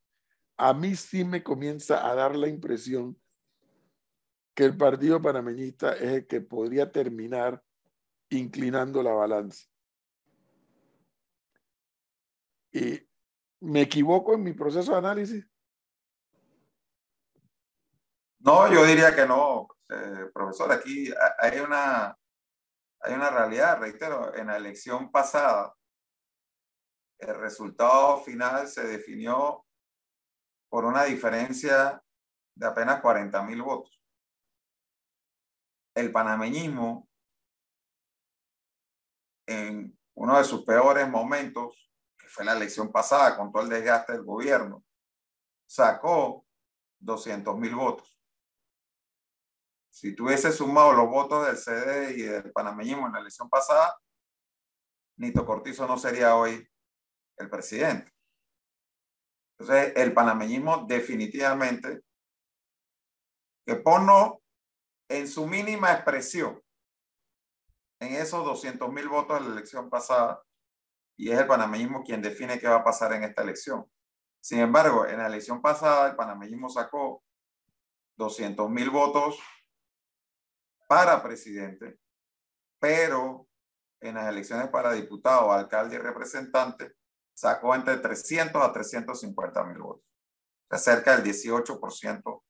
a 0.56 0.74
mí 0.74 0.96
sí 0.96 1.24
me 1.24 1.42
comienza 1.42 2.06
a 2.06 2.14
dar 2.14 2.34
la 2.34 2.48
impresión 2.48 3.16
que 4.54 4.64
el 4.64 4.76
partido 4.76 5.22
panameñista 5.22 5.92
es 5.94 6.12
el 6.12 6.26
que 6.26 6.40
podría 6.40 6.90
terminar 6.90 7.62
inclinando 8.28 9.02
la 9.02 9.12
balanza. 9.12 9.69
¿Y 12.72 13.08
me 13.60 13.82
equivoco 13.82 14.34
en 14.34 14.42
mi 14.42 14.52
proceso 14.52 14.92
de 14.92 14.98
análisis? 14.98 15.46
No, 18.38 18.72
yo 18.72 18.84
diría 18.84 19.14
que 19.14 19.26
no, 19.26 19.68
eh, 19.90 20.30
profesor. 20.32 20.72
Aquí 20.72 21.12
hay 21.38 21.60
una, 21.60 22.16
hay 23.00 23.14
una 23.14 23.30
realidad, 23.30 23.78
reitero, 23.80 24.34
en 24.34 24.46
la 24.46 24.56
elección 24.56 25.10
pasada, 25.10 25.74
el 27.18 27.34
resultado 27.38 28.22
final 28.22 28.66
se 28.66 28.86
definió 28.86 29.66
por 30.70 30.86
una 30.86 31.04
diferencia 31.04 32.02
de 32.54 32.66
apenas 32.66 33.02
40 33.02 33.42
mil 33.42 33.62
votos. 33.62 34.00
El 35.94 36.10
panameñismo, 36.12 37.08
en 39.46 39.98
uno 40.14 40.38
de 40.38 40.44
sus 40.44 40.64
peores 40.64 41.08
momentos, 41.08 41.89
fue 42.30 42.44
la 42.44 42.52
elección 42.52 42.92
pasada 42.92 43.36
con 43.36 43.50
todo 43.50 43.64
el 43.64 43.68
desgaste 43.68 44.12
del 44.12 44.22
gobierno, 44.22 44.84
sacó 45.66 46.46
200 47.00 47.58
mil 47.58 47.74
votos. 47.74 48.16
Si 49.90 50.14
tuviese 50.14 50.52
sumado 50.52 50.92
los 50.92 51.08
votos 51.08 51.46
del 51.46 51.56
CD 51.56 52.12
y 52.16 52.22
del 52.22 52.52
panameñismo 52.52 53.06
en 53.08 53.14
la 53.14 53.20
elección 53.20 53.50
pasada, 53.50 53.98
Nito 55.16 55.44
Cortizo 55.44 55.86
no 55.88 55.98
sería 55.98 56.36
hoy 56.36 56.66
el 57.36 57.50
presidente. 57.50 58.12
Entonces, 59.58 59.92
el 59.96 60.14
panameñismo 60.14 60.86
definitivamente, 60.86 62.02
que 63.66 63.74
ponlo 63.74 64.40
en 65.08 65.26
su 65.26 65.46
mínima 65.46 65.92
expresión, 65.92 66.62
en 68.00 68.14
esos 68.14 68.44
200 68.44 68.90
mil 68.92 69.08
votos 69.08 69.40
de 69.40 69.48
la 69.48 69.54
elección 69.54 69.90
pasada, 69.90 70.42
y 71.20 71.30
es 71.30 71.38
el 71.38 71.46
panameñismo 71.46 72.02
quien 72.02 72.22
define 72.22 72.58
qué 72.58 72.66
va 72.66 72.76
a 72.76 72.84
pasar 72.84 73.12
en 73.12 73.24
esta 73.24 73.42
elección. 73.42 73.84
Sin 74.40 74.58
embargo, 74.60 75.06
en 75.06 75.18
la 75.18 75.26
elección 75.26 75.60
pasada, 75.60 76.08
el 76.08 76.16
panameñismo 76.16 76.70
sacó 76.70 77.22
200 78.16 78.70
mil 78.70 78.88
votos 78.88 79.38
para 80.88 81.22
presidente, 81.22 81.98
pero 82.78 83.46
en 84.00 84.14
las 84.14 84.28
elecciones 84.28 84.68
para 84.70 84.92
diputado, 84.92 85.52
alcalde 85.52 85.96
y 85.96 85.98
representante, 85.98 86.94
sacó 87.34 87.74
entre 87.74 87.98
300 87.98 88.62
a 88.62 88.72
350 88.72 89.64
mil 89.64 89.78
votos. 89.78 90.06
Cerca 90.70 91.14
del 91.14 91.30
18% 91.30 92.42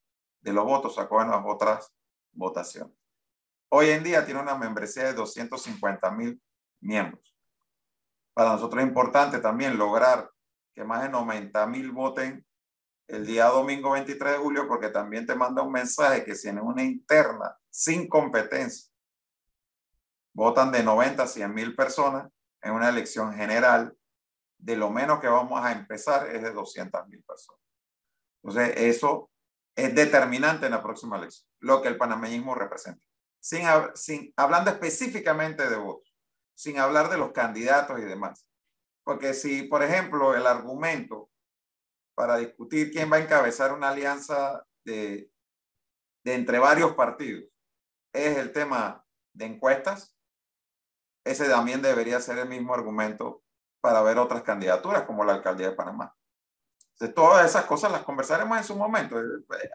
de 0.43 0.53
los 0.53 0.65
votos 0.65 0.95
sacó 0.95 1.21
en 1.23 1.31
las 1.31 1.43
otras 1.45 1.93
votaciones. 2.31 2.97
Hoy 3.69 3.91
en 3.91 4.05
día 4.05 4.25
tiene 4.25 4.41
una 4.41 4.57
membresía 4.57 5.07
de 5.07 5.15
250 5.15 6.09
mil 6.13 6.41
miembros. 6.81 7.30
Para 8.35 8.53
nosotros 8.53 8.83
es 8.83 8.89
importante 8.89 9.39
también 9.39 9.77
lograr 9.77 10.31
que 10.75 10.85
más 10.85 11.03
de 11.03 11.09
90 11.09 11.67
mil 11.67 11.91
voten 11.91 12.47
el 13.09 13.27
día 13.27 13.47
domingo 13.47 13.91
23 13.93 14.33
de 14.33 14.39
julio, 14.39 14.69
porque 14.69 14.89
también 14.89 15.27
te 15.27 15.35
manda 15.35 15.63
un 15.63 15.73
mensaje 15.73 16.25
que 16.25 16.35
si 16.35 16.49
en 16.49 16.61
una 16.61 16.83
interna 16.83 17.57
sin 17.69 18.09
competencia 18.09 18.91
votan 20.33 20.71
de 20.71 20.83
90 20.83 21.23
a 21.23 21.27
100 21.27 21.53
mil 21.53 21.75
personas 21.75 22.31
en 22.63 22.73
una 22.73 22.89
elección 22.89 23.35
general, 23.35 23.97
de 24.59 24.77
lo 24.77 24.91
menos 24.91 25.21
que 25.21 25.27
vamos 25.27 25.63
a 25.65 25.73
empezar 25.73 26.29
es 26.29 26.43
de 26.43 26.53
200 26.53 27.09
mil 27.09 27.23
personas. 27.25 27.61
Entonces, 28.43 28.75
eso 28.77 29.31
es 29.75 29.95
determinante 29.95 30.67
en 30.67 30.73
la 30.73 30.83
próxima 30.83 31.17
elección, 31.17 31.49
lo 31.61 31.83
que 31.83 31.89
el 31.89 31.97
panameñismo 31.97 32.55
representa. 32.55 33.05
Sin, 33.41 33.63
sin, 33.95 34.33
hablando 34.37 34.71
específicamente 34.71 35.69
de 35.69 35.77
votos, 35.77 36.10
sin 36.61 36.79
hablar 36.79 37.09
de 37.09 37.17
los 37.17 37.33
candidatos 37.33 37.99
y 37.99 38.03
demás. 38.03 38.47
Porque 39.03 39.33
si, 39.33 39.63
por 39.63 39.83
ejemplo, 39.83 40.35
el 40.35 40.47
argumento 40.47 41.31
para 42.15 42.37
discutir 42.37 42.91
quién 42.93 43.11
va 43.11 43.17
a 43.17 43.21
encabezar 43.21 43.73
una 43.73 43.89
alianza 43.89 44.67
de, 44.85 45.33
entre 46.23 46.59
varios 46.59 46.93
partidos 46.93 47.51
es 48.13 48.37
el 48.37 48.53
tema 48.53 49.07
de 49.33 49.47
encuestas, 49.47 50.15
ese 51.25 51.49
también 51.49 51.81
debería 51.81 52.21
ser 52.21 52.39
el 52.39 52.49
mismo 52.49 52.75
argumento 52.75 53.43
para 53.81 54.03
ver 54.03 54.19
otras 54.19 54.43
candidaturas 54.43 55.05
como 55.05 55.25
la 55.25 55.35
alcaldía 55.35 55.71
de 55.71 55.77
Panamá. 55.77 56.15
Entonces, 56.93 57.15
todas 57.15 57.47
esas 57.49 57.65
cosas 57.65 57.91
las 57.91 58.03
conversaremos 58.03 58.59
en 58.59 58.65
su 58.65 58.77
momento. 58.77 59.17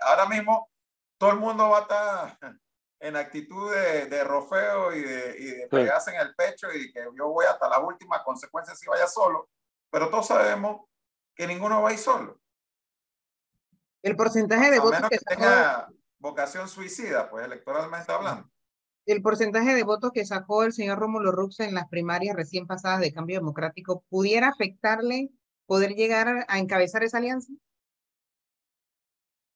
Ahora 0.01 0.27
mismo 0.27 0.69
todo 1.17 1.31
el 1.31 1.39
mundo 1.39 1.67
va 1.67 1.79
a 1.79 1.81
estar 1.81 2.59
en 2.99 3.15
actitud 3.15 3.73
de, 3.73 4.05
de 4.07 4.23
rofeo 4.23 4.93
y 4.93 5.01
de, 5.01 5.35
y 5.37 5.45
de 5.45 5.67
pegarse 5.67 6.11
en 6.11 6.21
el 6.21 6.35
pecho 6.35 6.67
y 6.73 6.91
que 6.91 7.07
yo 7.15 7.29
voy 7.29 7.45
hasta 7.45 7.69
la 7.69 7.79
última 7.79 8.23
consecuencia 8.23 8.75
si 8.75 8.87
vaya 8.87 9.07
solo, 9.07 9.49
pero 9.89 10.09
todos 10.09 10.27
sabemos 10.27 10.81
que 11.35 11.47
ninguno 11.47 11.81
va 11.81 11.89
a 11.89 11.93
ir 11.93 11.99
solo. 11.99 12.39
El 14.01 14.15
porcentaje 14.15 14.71
de 14.71 14.79
votos 14.79 15.09
que, 15.09 15.17
tenga 15.17 15.89
vocación 16.19 16.69
suicida, 16.69 17.29
pues 17.29 17.45
electoralmente 17.45 18.11
hablando. 18.11 18.49
El 19.05 19.21
porcentaje 19.21 19.75
de 19.75 19.83
votos 19.83 20.11
que 20.11 20.25
sacó 20.25 20.63
el 20.63 20.73
señor 20.73 20.99
Rómulo 20.99 21.31
Rux 21.31 21.59
en 21.59 21.75
las 21.75 21.87
primarias 21.89 22.35
recién 22.35 22.65
pasadas 22.65 22.99
de 23.01 23.13
Cambio 23.13 23.39
Democrático, 23.39 24.03
¿pudiera 24.09 24.49
afectarle 24.49 25.29
poder 25.67 25.93
llegar 25.95 26.45
a 26.47 26.59
encabezar 26.59 27.03
esa 27.03 27.17
alianza? 27.17 27.51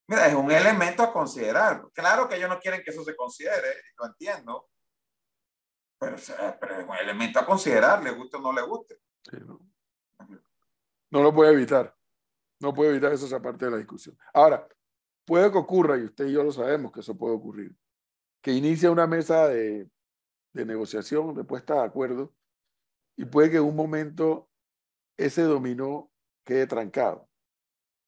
Mira, 0.10 0.26
es 0.26 0.34
un 0.34 0.52
elemento 0.52 1.04
a 1.04 1.14
considerar. 1.14 1.88
Claro 1.94 2.28
que 2.28 2.36
ellos 2.36 2.50
no 2.50 2.60
quieren 2.60 2.82
que 2.84 2.90
eso 2.90 3.04
se 3.04 3.16
considere, 3.16 3.68
lo 3.96 4.08
entiendo, 4.08 4.68
pero, 6.00 6.16
es 6.16 6.30
un 6.30 6.96
elemento 7.00 7.40
a 7.40 7.46
considerar, 7.46 8.02
le 8.02 8.10
guste 8.10 8.38
o 8.38 8.42
no 8.42 8.52
le 8.52 8.64
guste. 8.64 9.00
no. 11.12 11.22
lo 11.22 11.32
puede 11.32 11.54
evitar. 11.54 11.96
No 12.60 12.74
puede 12.74 12.90
evitar 12.90 13.14
eso, 13.14 13.28
esa 13.28 13.40
parte 13.40 13.66
de 13.66 13.72
la 13.72 13.78
discusión. 13.78 14.18
Ahora, 14.34 14.68
puede 15.26 15.52
que 15.52 15.60
ocurra, 15.60 15.96
y 15.96 16.06
usted 16.06 16.26
y 16.26 16.34
yo 16.34 16.44
lo 16.44 16.52
sabemos 16.52 16.92
que 16.92 17.02
eso 17.02 17.16
puede 17.16 17.36
ocurrir, 17.36 17.78
que 18.42 18.52
inicia 18.52 18.90
una 18.90 19.06
mesa 19.06 19.48
de, 19.48 19.92
de 20.54 20.66
negociación, 20.66 21.36
de 21.36 21.44
puesta 21.44 21.76
de 21.76 21.84
acuerdo, 21.84 22.34
y 23.16 23.26
puede 23.26 23.52
que 23.52 23.58
en 23.58 23.64
un 23.64 23.76
momento 23.76 24.50
ese 25.18 25.44
dominó 25.44 26.12
quede 26.44 26.66
trancado. 26.66 27.29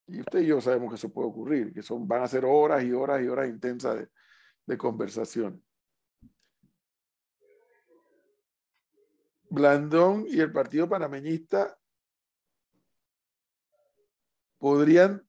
Y 0.06 0.20
usted 0.20 0.40
y 0.40 0.46
yo 0.46 0.60
sabemos 0.60 0.90
que 0.90 0.96
eso 0.96 1.12
puede 1.12 1.28
ocurrir, 1.28 1.72
que 1.72 1.82
son, 1.82 2.06
van 2.06 2.22
a 2.22 2.28
ser 2.28 2.44
horas 2.44 2.82
y 2.82 2.92
horas 2.92 3.22
y 3.22 3.28
horas 3.28 3.48
intensas 3.48 3.96
de, 3.96 4.08
de 4.66 4.78
conversación. 4.78 5.64
Blandón 9.48 10.24
y 10.28 10.40
el 10.40 10.50
Partido 10.50 10.88
Panameñista 10.88 11.78
podrían 14.58 15.26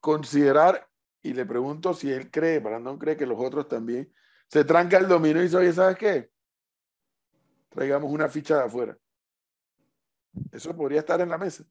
considerar, 0.00 0.88
y 1.22 1.32
le 1.32 1.46
pregunto 1.46 1.94
si 1.94 2.10
él 2.10 2.30
cree, 2.30 2.58
Blandón 2.58 2.98
cree 2.98 3.16
que 3.16 3.26
los 3.26 3.38
otros 3.38 3.68
también, 3.68 4.12
se 4.48 4.64
tranca 4.64 4.98
el 4.98 5.08
dominó 5.08 5.40
y 5.40 5.44
dice, 5.44 5.56
oye, 5.56 5.72
¿sabes 5.72 5.96
qué? 5.96 6.30
Traigamos 7.68 8.10
una 8.10 8.28
ficha 8.28 8.56
de 8.56 8.64
afuera. 8.64 8.98
Eso 10.52 10.76
podría 10.76 11.00
estar 11.00 11.20
en 11.20 11.28
la 11.28 11.38
mesa. 11.38 11.64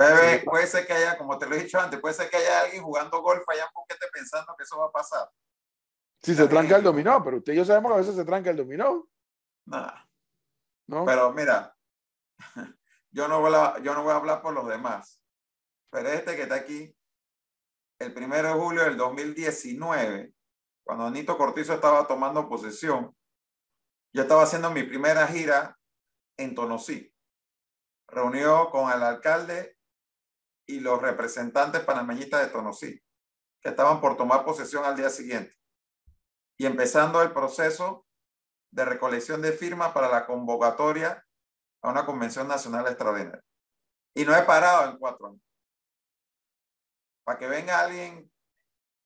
Puede, 0.00 0.38
puede, 0.44 0.66
ser 0.66 0.86
que 0.86 0.94
haya, 0.94 1.18
como 1.18 1.36
te 1.36 1.46
lo 1.46 1.54
he 1.54 1.62
dicho 1.62 1.78
antes, 1.78 2.00
puede 2.00 2.14
ser 2.14 2.30
que 2.30 2.38
haya 2.38 2.62
alguien 2.62 2.82
jugando 2.82 3.20
golf 3.20 3.46
allá 3.46 3.64
en 3.64 3.70
Boquete 3.74 4.06
pensando 4.10 4.54
que 4.56 4.64
eso 4.64 4.78
va 4.78 4.86
a 4.86 4.90
pasar. 4.90 5.28
Si 6.22 6.34
se 6.34 6.48
tranca 6.48 6.76
el 6.76 6.82
dominó, 6.82 7.22
pero 7.22 7.36
usted 7.36 7.52
y 7.52 7.56
yo 7.56 7.66
sabemos 7.66 7.90
que 7.90 7.94
a 7.96 8.00
veces 8.00 8.16
se 8.16 8.24
tranca 8.24 8.48
el 8.48 8.56
dominó. 8.56 9.06
Nada. 9.66 10.08
¿No? 10.86 11.04
Pero 11.04 11.34
mira, 11.34 11.76
yo 13.10 13.28
no, 13.28 13.42
voy 13.42 13.52
a, 13.54 13.78
yo 13.80 13.92
no 13.92 14.02
voy 14.02 14.12
a 14.12 14.16
hablar 14.16 14.40
por 14.40 14.54
los 14.54 14.66
demás, 14.66 15.22
pero 15.90 16.08
este 16.08 16.34
que 16.34 16.44
está 16.44 16.54
aquí, 16.54 16.96
el 17.98 18.14
primero 18.14 18.48
de 18.48 18.54
julio 18.54 18.84
del 18.84 18.96
2019, 18.96 20.32
cuando 20.82 21.04
Anito 21.04 21.36
Cortizo 21.36 21.74
estaba 21.74 22.06
tomando 22.06 22.48
posesión, 22.48 23.14
yo 24.14 24.22
estaba 24.22 24.44
haciendo 24.44 24.70
mi 24.70 24.82
primera 24.82 25.26
gira 25.26 25.78
en 26.38 26.54
Tonosí. 26.54 27.14
Reunió 28.08 28.70
con 28.70 28.90
el 28.90 29.02
alcalde 29.02 29.76
y 30.70 30.80
los 30.80 31.02
representantes 31.02 31.82
panameñistas 31.82 32.42
de 32.42 32.52
Tonosí, 32.52 33.02
que 33.60 33.68
estaban 33.70 34.00
por 34.00 34.16
tomar 34.16 34.44
posesión 34.44 34.84
al 34.84 34.96
día 34.96 35.10
siguiente. 35.10 35.56
Y 36.56 36.66
empezando 36.66 37.20
el 37.22 37.32
proceso 37.32 38.06
de 38.70 38.84
recolección 38.84 39.42
de 39.42 39.52
firmas 39.52 39.92
para 39.92 40.08
la 40.08 40.26
convocatoria 40.26 41.26
a 41.82 41.90
una 41.90 42.06
convención 42.06 42.46
nacional 42.46 42.86
extraordinaria. 42.86 43.42
Y 44.14 44.24
no 44.24 44.36
he 44.36 44.42
parado 44.42 44.90
en 44.90 44.98
cuatro 44.98 45.28
años. 45.28 45.42
Para 47.24 47.38
que 47.38 47.48
venga 47.48 47.80
alguien 47.80 48.30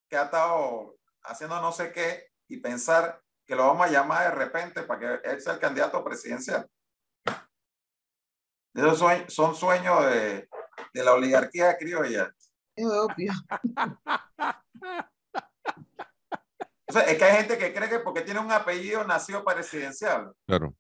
que 0.09 0.17
ha 0.17 0.25
estado 0.25 0.97
haciendo 1.23 1.61
no 1.61 1.73
sé 1.73 1.93
qué 1.93 2.29
y 2.49 2.59
pensar 2.59 3.23
que 3.47 3.57
lo 3.57 3.67
vamos 3.67 3.87
a 3.87 3.91
llamar 3.91 4.25
de 4.25 4.35
repente 4.35 4.83
para 4.83 5.01
que 5.21 5.29
él 5.31 5.41
sea 5.41 5.55
el 5.55 5.61
candidato 5.61 6.05
presidencial. 6.05 6.69
Esos 8.75 9.33
son 9.33 9.55
sueños 9.55 10.05
de, 10.07 10.49
de 10.93 11.05
la 11.05 11.15
oligarquía 11.15 11.77
criolla. 11.77 12.33
Es 12.77 12.87
obvio. 12.87 13.33
O 16.87 16.93
sea, 16.93 17.03
es 17.03 17.19
que 17.19 17.25
hay 17.25 17.37
gente 17.39 17.59
que 17.59 17.73
cree 17.73 17.89
que 17.89 17.99
porque 18.01 18.21
tiene 18.21 18.41
un 18.41 18.53
apellido 18.53 19.05
nació 19.05 19.45
presidencial. 19.45 20.33
Claro. 20.47 20.75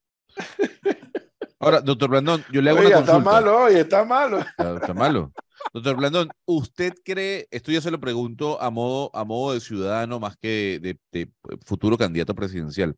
Ahora, 1.59 1.80
doctor 1.80 2.11
Blandón, 2.11 2.44
yo 2.52 2.61
le 2.61 2.70
hago 2.70 2.80
oye, 2.80 2.88
una 2.88 2.96
consulta. 2.96 3.18
Está 3.18 3.30
malo, 3.30 3.62
oye, 3.62 3.80
está 3.80 4.04
malo. 4.04 4.38
Está, 4.40 4.94
malo. 4.94 5.33
Doctor 5.72 5.96
Blandón, 5.96 6.30
¿usted 6.44 6.92
cree, 7.02 7.48
esto 7.50 7.72
ya 7.72 7.80
se 7.80 7.90
lo 7.90 7.98
pregunto 7.98 8.61
a 8.61 8.70
modo, 8.70 9.11
a 9.14 9.24
modo 9.24 9.54
de 9.54 9.61
ciudadano 9.61 10.20
más 10.20 10.37
que 10.37 10.78
de, 10.83 10.98
de 11.11 11.33
futuro 11.64 11.96
candidato 11.96 12.35
presidencial, 12.35 12.94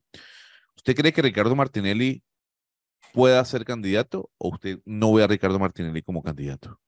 ¿usted 0.76 0.96
cree 0.96 1.12
que 1.12 1.22
Ricardo 1.22 1.54
Martinelli 1.54 2.24
pueda 3.12 3.44
ser 3.44 3.64
candidato 3.64 4.30
o 4.36 4.48
usted 4.48 4.80
no 4.84 5.12
ve 5.12 5.22
a 5.22 5.28
Ricardo 5.28 5.60
Martinelli 5.60 6.02
como 6.02 6.22
candidato? 6.22 6.80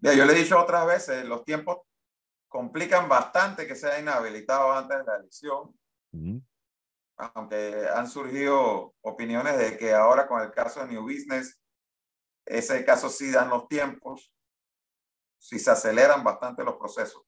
Yo 0.00 0.24
le 0.24 0.32
he 0.32 0.42
dicho 0.42 0.58
otras 0.58 0.86
veces, 0.86 1.24
los 1.24 1.44
tiempos 1.44 1.78
complican 2.48 3.08
bastante 3.08 3.66
que 3.66 3.74
sea 3.74 3.98
inhabilitado 3.98 4.72
antes 4.72 4.98
de 4.98 5.04
la 5.04 5.16
elección. 5.16 5.78
Aunque 7.16 7.88
han 7.94 8.08
surgido 8.08 8.94
opiniones 9.00 9.58
de 9.58 9.76
que 9.76 9.92
ahora 9.92 10.26
con 10.26 10.40
el 10.40 10.52
caso 10.52 10.80
de 10.80 10.92
New 10.92 11.02
Business, 11.02 11.60
ese 12.46 12.84
caso 12.84 13.10
sí 13.10 13.30
dan 13.30 13.50
los 13.50 13.68
tiempos, 13.68 14.32
si 15.38 15.58
se 15.58 15.70
aceleran 15.70 16.24
bastante 16.24 16.64
los 16.64 16.76
procesos. 16.76 17.22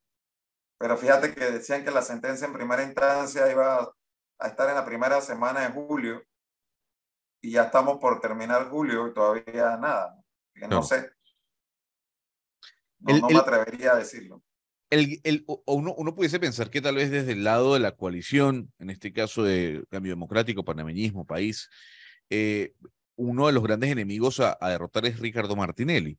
Pero 0.79 0.97
fíjate 0.97 1.35
que 1.35 1.51
decían 1.51 1.85
que 1.85 1.91
la 1.91 2.03
sentencia 2.03 2.47
en 2.47 2.55
primera 2.55 2.83
instancia 2.83 3.51
iba 3.51 3.93
a 4.39 4.47
estar 4.47 4.69
en 4.69 4.77
la 4.77 4.85
primera 4.85 5.21
semana 5.21 5.61
de 5.61 5.73
julio 5.73 6.25
y 7.43 7.53
ya 7.53 7.65
estamos 7.65 7.99
por 7.99 8.21
terminar 8.21 8.71
julio 8.71 9.09
y 9.09 9.15
todavía 9.15 9.77
nada. 9.77 10.17
No, 10.55 10.69
no 10.69 10.83
sé. 10.83 11.13
No, 13.01 13.19
no 13.19 13.29
me 13.29 13.39
atrevería 13.39 13.93
a 13.93 13.97
decirlo. 13.97 14.43
El, 14.91 15.21
el, 15.23 15.45
uno, 15.67 15.95
uno, 15.97 16.15
pudiese 16.15 16.41
pensar 16.41 16.69
que 16.69 16.81
tal 16.81 16.97
vez 16.97 17.11
desde 17.11 17.33
el 17.33 17.45
lado 17.45 17.75
de 17.75 17.81
la 17.81 17.93
coalición, 17.93 18.73
en 18.79 18.91
este 18.91 19.13
caso 19.13 19.45
de 19.45 19.85
Cambio 19.89 20.13
Democrático, 20.13 20.65
Panameñismo, 20.65 21.25
País, 21.25 21.71
eh, 22.29 22.75
uno 23.15 23.47
de 23.47 23.53
los 23.53 23.63
grandes 23.63 23.91
enemigos 23.91 24.41
a, 24.41 24.59
a, 24.61 24.71
derrotar 24.71 25.07
es 25.07 25.21
Ricardo 25.21 25.55
Martinelli. 25.55 26.19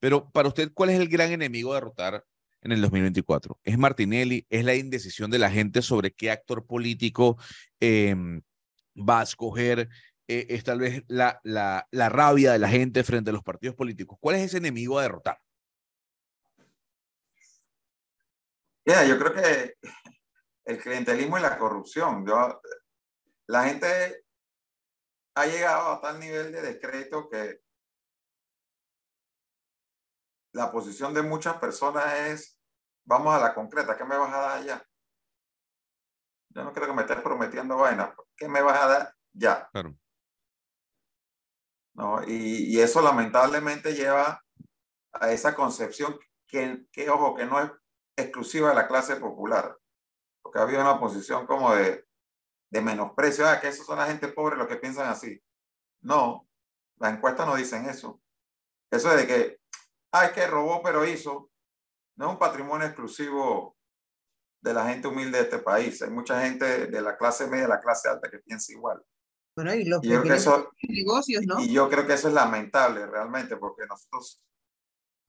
Pero 0.00 0.28
para 0.30 0.48
usted, 0.48 0.72
¿cuál 0.74 0.90
es 0.90 0.98
el 0.98 1.08
gran 1.08 1.30
enemigo 1.30 1.72
a 1.72 1.76
derrotar 1.76 2.24
en 2.62 2.72
el 2.72 2.80
2024. 2.80 3.58
Es 3.64 3.78
Martinelli, 3.78 4.46
es 4.50 4.64
la 4.64 4.74
indecisión 4.74 5.30
de 5.30 5.38
la 5.38 5.50
gente 5.50 5.82
sobre 5.82 6.12
qué 6.12 6.30
actor 6.30 6.66
político 6.66 7.38
eh, 7.80 8.14
va 8.96 9.20
a 9.20 9.24
escoger, 9.24 9.88
eh, 10.28 10.46
es 10.50 10.64
tal 10.64 10.80
vez 10.80 11.02
la, 11.08 11.40
la, 11.42 11.86
la, 11.90 12.08
rabia 12.08 12.52
de 12.52 12.58
la 12.58 12.68
gente 12.68 13.02
frente 13.04 13.30
a 13.30 13.32
los 13.32 13.42
partidos 13.42 13.76
políticos. 13.76 14.18
¿Cuál 14.20 14.36
es 14.36 14.42
ese 14.42 14.58
enemigo 14.58 14.98
a 14.98 15.02
derrotar? 15.02 15.38
Yeah, 18.84 19.04
yo 19.04 19.18
creo 19.18 19.34
que 19.34 19.74
el 20.64 20.78
clientelismo 20.78 21.38
y 21.38 21.42
la 21.42 21.58
corrupción. 21.58 22.26
Yo, 22.26 22.60
la 23.46 23.64
gente 23.64 24.24
ha 25.34 25.46
llegado 25.46 25.92
a 25.92 26.00
tal 26.00 26.18
nivel 26.18 26.52
de 26.52 26.62
decreto 26.62 27.28
que 27.28 27.60
la 30.52 30.70
posición 30.72 31.14
de 31.14 31.22
muchas 31.22 31.56
personas 31.58 32.12
es, 32.14 32.58
vamos 33.04 33.34
a 33.34 33.40
la 33.40 33.54
concreta, 33.54 33.96
¿qué 33.96 34.04
me 34.04 34.16
vas 34.16 34.32
a 34.32 34.40
dar 34.40 34.64
ya? 34.64 34.86
Yo 36.50 36.64
no 36.64 36.72
creo 36.72 36.88
que 36.88 36.94
me 36.94 37.02
estés 37.02 37.20
prometiendo 37.20 37.76
vaina, 37.76 38.14
¿qué 38.36 38.48
me 38.48 38.62
vas 38.62 38.80
a 38.80 38.86
dar 38.88 39.14
ya? 39.32 39.68
Claro. 39.70 39.96
¿No? 41.94 42.22
Y, 42.26 42.74
y, 42.74 42.80
eso 42.80 43.00
lamentablemente 43.00 43.94
lleva 43.94 44.42
a 45.12 45.32
esa 45.32 45.54
concepción 45.54 46.18
que, 46.46 46.86
que, 46.90 47.10
ojo, 47.10 47.36
que 47.36 47.46
no 47.46 47.60
es 47.60 47.70
exclusiva 48.20 48.70
de 48.70 48.74
la 48.74 48.88
clase 48.88 49.16
popular, 49.16 49.76
porque 50.42 50.58
ha 50.58 50.62
habido 50.62 50.80
una 50.80 50.98
posición 50.98 51.46
como 51.46 51.74
de, 51.74 52.06
de 52.70 52.80
menosprecio, 52.80 53.48
ah, 53.48 53.60
que 53.60 53.68
esos 53.68 53.86
son 53.86 53.98
la 53.98 54.06
gente 54.06 54.28
pobre 54.28 54.56
los 54.56 54.68
que 54.68 54.76
piensan 54.76 55.08
así. 55.08 55.42
No, 56.02 56.48
las 56.98 57.14
encuestas 57.14 57.46
no 57.46 57.56
dicen 57.56 57.86
eso. 57.88 58.20
Eso 58.90 59.10
de 59.16 59.26
que, 59.26 59.60
ah, 60.12 60.26
es 60.26 60.32
que 60.32 60.46
robó 60.46 60.82
pero 60.82 61.06
hizo, 61.06 61.50
no 62.16 62.26
es 62.26 62.32
un 62.32 62.38
patrimonio 62.38 62.86
exclusivo 62.86 63.76
de 64.62 64.74
la 64.74 64.86
gente 64.86 65.08
humilde 65.08 65.38
de 65.38 65.44
este 65.44 65.58
país. 65.58 66.02
Hay 66.02 66.10
mucha 66.10 66.40
gente 66.42 66.86
de 66.86 67.00
la 67.00 67.16
clase 67.16 67.46
media, 67.46 67.62
de 67.62 67.68
la 67.68 67.80
clase 67.80 68.08
alta 68.08 68.30
que 68.30 68.38
piensa 68.40 68.72
igual. 68.72 69.02
Bueno, 69.56 69.74
y 69.74 69.84
los 69.84 70.02
negocios, 70.02 71.44
¿no? 71.46 71.60
Y 71.60 71.72
yo 71.72 71.88
creo 71.88 72.06
que 72.06 72.14
eso 72.14 72.28
es 72.28 72.34
lamentable 72.34 73.06
realmente, 73.06 73.56
porque 73.56 73.86
nosotros, 73.86 74.42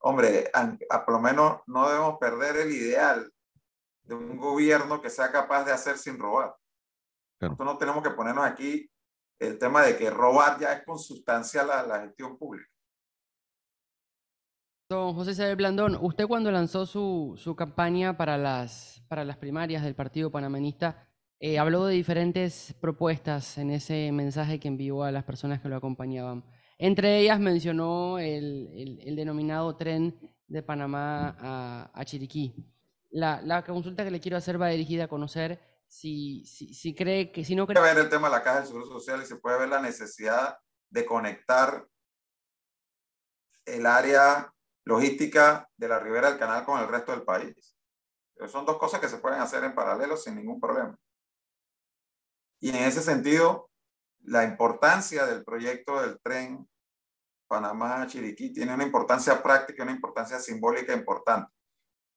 hombre, 0.02 0.50
a, 0.52 1.04
por 1.04 1.14
lo 1.14 1.20
menos 1.20 1.60
no 1.66 1.88
debemos 1.88 2.18
perder 2.18 2.56
el 2.56 2.72
ideal 2.72 3.32
de 4.02 4.14
un 4.14 4.36
gobierno 4.36 5.00
que 5.00 5.10
sea 5.10 5.30
capaz 5.30 5.64
de 5.64 5.72
hacer 5.72 5.96
sin 5.96 6.18
robar. 6.18 6.54
Nosotros 7.40 7.66
no 7.66 7.78
tenemos 7.78 8.02
que 8.02 8.10
ponernos 8.10 8.44
aquí 8.44 8.88
el 9.38 9.58
tema 9.58 9.82
de 9.82 9.96
que 9.96 10.10
robar 10.10 10.58
ya 10.60 10.72
es 10.72 10.84
consustancial 10.84 11.70
a 11.70 11.82
la 11.84 12.00
gestión 12.00 12.36
pública. 12.36 12.68
Don 14.88 15.14
José 15.14 15.32
Isabel 15.32 15.56
Blandón, 15.56 15.98
usted 16.00 16.26
cuando 16.26 16.50
lanzó 16.50 16.84
su, 16.84 17.34
su 17.36 17.56
campaña 17.56 18.16
para 18.16 18.36
las, 18.36 19.02
para 19.08 19.24
las 19.24 19.38
primarias 19.38 19.82
del 19.82 19.94
Partido 19.94 20.30
Panamanista, 20.30 21.08
eh, 21.40 21.58
habló 21.58 21.86
de 21.86 21.94
diferentes 21.94 22.74
propuestas 22.80 23.58
en 23.58 23.70
ese 23.70 24.12
mensaje 24.12 24.60
que 24.60 24.68
envió 24.68 25.02
a 25.02 25.10
las 25.10 25.24
personas 25.24 25.60
que 25.60 25.68
lo 25.68 25.76
acompañaban. 25.76 26.44
Entre 26.84 27.20
ellas 27.20 27.38
mencionó 27.38 28.18
el, 28.18 28.98
el, 29.04 29.14
denominado 29.14 29.76
tren 29.76 30.18
de 30.48 30.64
Panamá 30.64 31.28
a, 31.38 31.90
a 31.94 32.04
Chiriquí. 32.04 32.56
La, 33.12 33.40
la, 33.40 33.64
consulta 33.64 34.02
que 34.02 34.10
le 34.10 34.18
quiero 34.18 34.36
hacer 34.36 34.60
va 34.60 34.66
dirigida 34.66 35.04
a 35.04 35.08
conocer 35.08 35.60
si, 35.86 36.44
si, 36.44 36.74
si 36.74 36.92
cree 36.92 37.30
que 37.30 37.44
si 37.44 37.54
no 37.54 37.68
cree... 37.68 37.80
ver 37.80 37.98
el 37.98 38.08
tema 38.08 38.26
de 38.26 38.34
la 38.34 38.42
caja 38.42 38.58
del 38.58 38.66
seguro 38.66 38.86
social 38.86 39.22
y 39.22 39.26
se 39.26 39.36
puede 39.36 39.60
ver 39.60 39.68
la 39.68 39.80
necesidad 39.80 40.58
de 40.90 41.06
conectar 41.06 41.86
el 43.64 43.86
área 43.86 44.52
logística 44.84 45.70
de 45.76 45.86
la 45.86 46.00
ribera 46.00 46.30
del 46.30 46.40
canal 46.40 46.64
con 46.64 46.80
el 46.80 46.88
resto 46.88 47.12
del 47.12 47.22
país. 47.22 47.76
son 48.48 48.66
dos 48.66 48.78
cosas 48.78 48.98
que 48.98 49.08
se 49.08 49.18
pueden 49.18 49.40
hacer 49.40 49.62
en 49.62 49.76
paralelo 49.76 50.16
sin 50.16 50.34
ningún 50.34 50.58
problema. 50.58 50.98
Y 52.58 52.70
en 52.70 52.82
ese 52.82 53.02
sentido, 53.02 53.70
la 54.24 54.42
importancia 54.42 55.26
del 55.26 55.44
proyecto 55.44 56.00
del 56.00 56.18
tren 56.20 56.68
Panamá-Chiriquí 57.52 58.50
tiene 58.50 58.72
una 58.72 58.84
importancia 58.84 59.42
práctica, 59.42 59.82
una 59.82 59.92
importancia 59.92 60.40
simbólica 60.40 60.94
importante. 60.94 61.52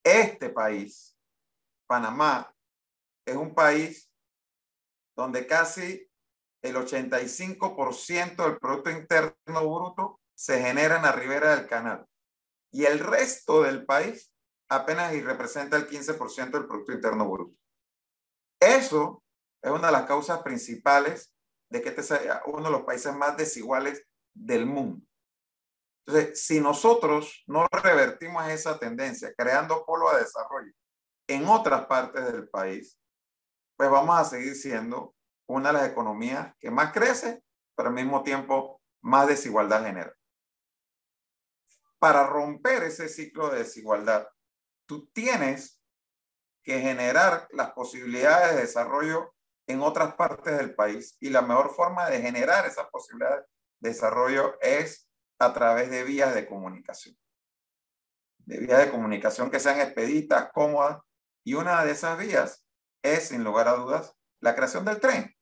Este 0.01 0.49
país, 0.49 1.17
Panamá, 1.85 2.55
es 3.25 3.35
un 3.35 3.53
país 3.53 4.09
donde 5.13 5.45
casi 5.45 6.09
el 6.61 6.77
85% 6.77 8.45
del 8.45 8.57
Producto 8.59 8.91
Interno 8.91 9.35
Bruto 9.45 10.21
se 10.33 10.61
genera 10.61 10.95
en 10.95 11.01
la 11.01 11.11
ribera 11.11 11.53
del 11.53 11.67
canal. 11.67 12.05
Y 12.71 12.85
el 12.85 12.99
resto 12.99 13.63
del 13.63 13.85
país 13.85 14.31
apenas 14.69 15.13
y 15.15 15.21
representa 15.21 15.75
el 15.75 15.89
15% 15.89 16.51
del 16.51 16.65
Producto 16.65 16.93
Interno 16.93 17.29
Bruto. 17.29 17.57
Eso 18.61 19.21
es 19.61 19.69
una 19.69 19.87
de 19.87 19.93
las 19.93 20.05
causas 20.05 20.41
principales 20.43 21.33
de 21.69 21.81
que 21.81 21.89
este 21.89 22.03
sea 22.03 22.41
uno 22.45 22.63
de 22.63 22.71
los 22.71 22.83
países 22.83 23.13
más 23.13 23.35
desiguales 23.35 24.07
del 24.33 24.65
mundo. 24.65 25.05
Entonces, 26.05 26.45
si 26.45 26.59
nosotros 26.59 27.43
no 27.47 27.67
revertimos 27.71 28.47
esa 28.49 28.77
tendencia, 28.77 29.33
creando 29.35 29.85
polo 29.85 30.11
de 30.13 30.19
desarrollo 30.19 30.71
en 31.27 31.47
otras 31.47 31.85
partes 31.87 32.31
del 32.31 32.47
país, 32.47 32.99
pues 33.75 33.89
vamos 33.89 34.17
a 34.17 34.23
seguir 34.23 34.55
siendo 34.55 35.15
una 35.47 35.69
de 35.69 35.73
las 35.73 35.89
economías 35.89 36.53
que 36.59 36.69
más 36.69 36.93
crece, 36.93 37.43
pero 37.75 37.89
al 37.89 37.95
mismo 37.95 38.23
tiempo 38.23 38.81
más 39.01 39.27
desigualdad 39.27 39.85
genera. 39.85 40.13
Para 41.97 42.25
romper 42.27 42.83
ese 42.83 43.09
ciclo 43.09 43.49
de 43.49 43.59
desigualdad, 43.59 44.27
tú 44.85 45.07
tienes 45.07 45.81
que 46.63 46.79
generar 46.79 47.47
las 47.51 47.71
posibilidades 47.71 48.55
de 48.55 48.61
desarrollo 48.61 49.33
en 49.67 49.81
otras 49.81 50.13
partes 50.15 50.57
del 50.57 50.75
país 50.75 51.17
y 51.19 51.29
la 51.29 51.41
mejor 51.41 51.73
forma 51.73 52.09
de 52.09 52.21
generar 52.21 52.65
esas 52.65 52.87
posibilidades 52.87 53.45
de 53.79 53.89
desarrollo 53.89 54.57
es 54.61 55.07
a 55.39 55.53
través 55.53 55.89
de 55.89 56.03
vías 56.03 56.33
de 56.33 56.47
comunicación. 56.47 57.17
De 58.39 58.59
vías 58.59 58.79
de 58.79 58.91
comunicación 58.91 59.49
que 59.49 59.59
sean 59.59 59.79
expeditas, 59.79 60.51
cómodas 60.53 60.99
y 61.43 61.55
una 61.55 61.83
de 61.83 61.91
esas 61.91 62.17
vías 62.17 62.65
es, 63.03 63.29
sin 63.29 63.43
lugar 63.43 63.67
a 63.67 63.73
dudas, 63.73 64.15
la 64.39 64.55
creación 64.55 64.85
del 64.85 64.99
tren. 64.99 65.35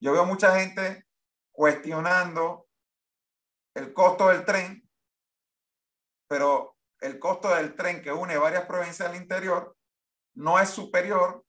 Yo 0.00 0.12
veo 0.12 0.24
mucha 0.24 0.58
gente 0.58 1.06
cuestionando 1.52 2.68
el 3.74 3.92
costo 3.92 4.28
del 4.28 4.44
tren, 4.44 4.88
pero 6.28 6.76
el 7.00 7.18
costo 7.18 7.54
del 7.54 7.74
tren 7.74 8.02
que 8.02 8.12
une 8.12 8.36
varias 8.38 8.66
provincias 8.66 9.10
del 9.10 9.20
interior 9.20 9.76
no 10.34 10.58
es 10.58 10.70
superior 10.70 11.44